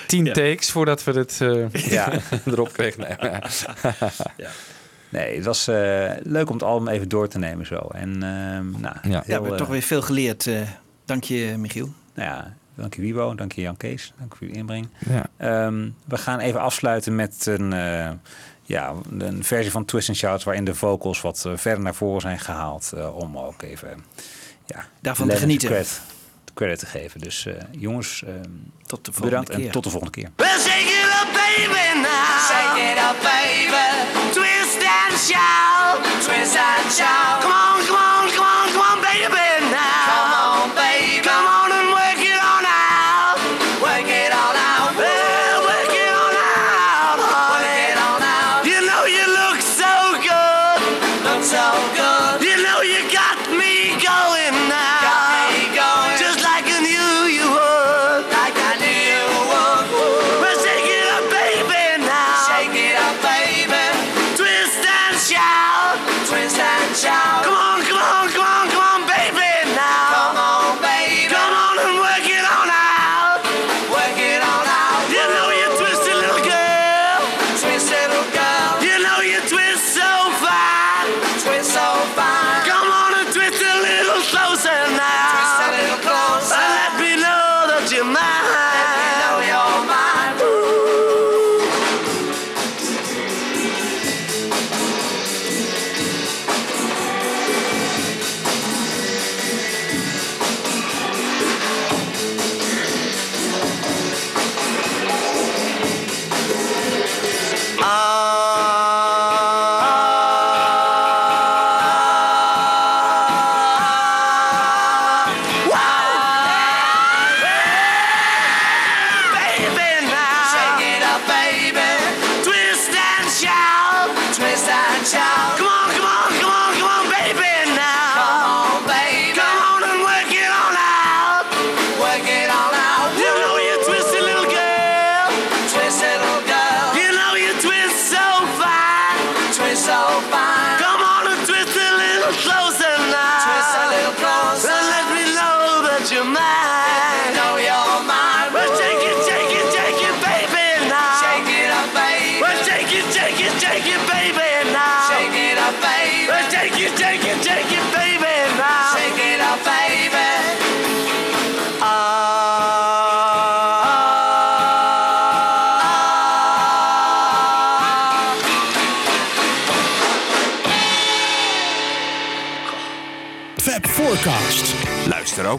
[0.08, 2.12] Tien takes voordat we het eh, Ja.
[2.46, 3.00] erop kregen.
[3.20, 3.40] Nee,
[5.10, 7.76] Nee, het was eh, leuk om het album even door te nemen zo.
[7.76, 9.10] En, ehm, nou, Ja.
[9.10, 10.48] Ja, we hebben toch weer veel geleerd.
[10.48, 10.62] eh
[11.06, 11.90] dank je, Michiel.
[12.14, 14.88] Nou ja, dank je Wibo, dank je Jan Kees, dank voor uw inbreng.
[15.10, 15.26] Ja.
[15.38, 18.10] Ehm, we gaan even afsluiten met een, eh,
[18.64, 20.44] ja, een versie van Twist and Shouts...
[20.44, 22.92] waarin de vocals wat eh, verder naar voren zijn gehaald...
[22.96, 24.04] eh, om ook even
[24.66, 25.68] ja, Daarvan te genieten.
[25.70, 26.02] Credit,
[26.54, 27.20] credit te geven.
[27.20, 28.36] Dus eh, jongens, ehm,
[28.86, 29.72] Tot de volgende bedankt en keer.
[29.72, 30.30] tot de volgende keer.
[30.36, 32.40] Well, shake it up, baby, now.
[32.50, 33.90] Shake it up, baby.
[34.34, 36.04] Twist and shout.
[36.24, 37.42] Twist and shout.
[37.42, 38.11] Come on, come on, come on,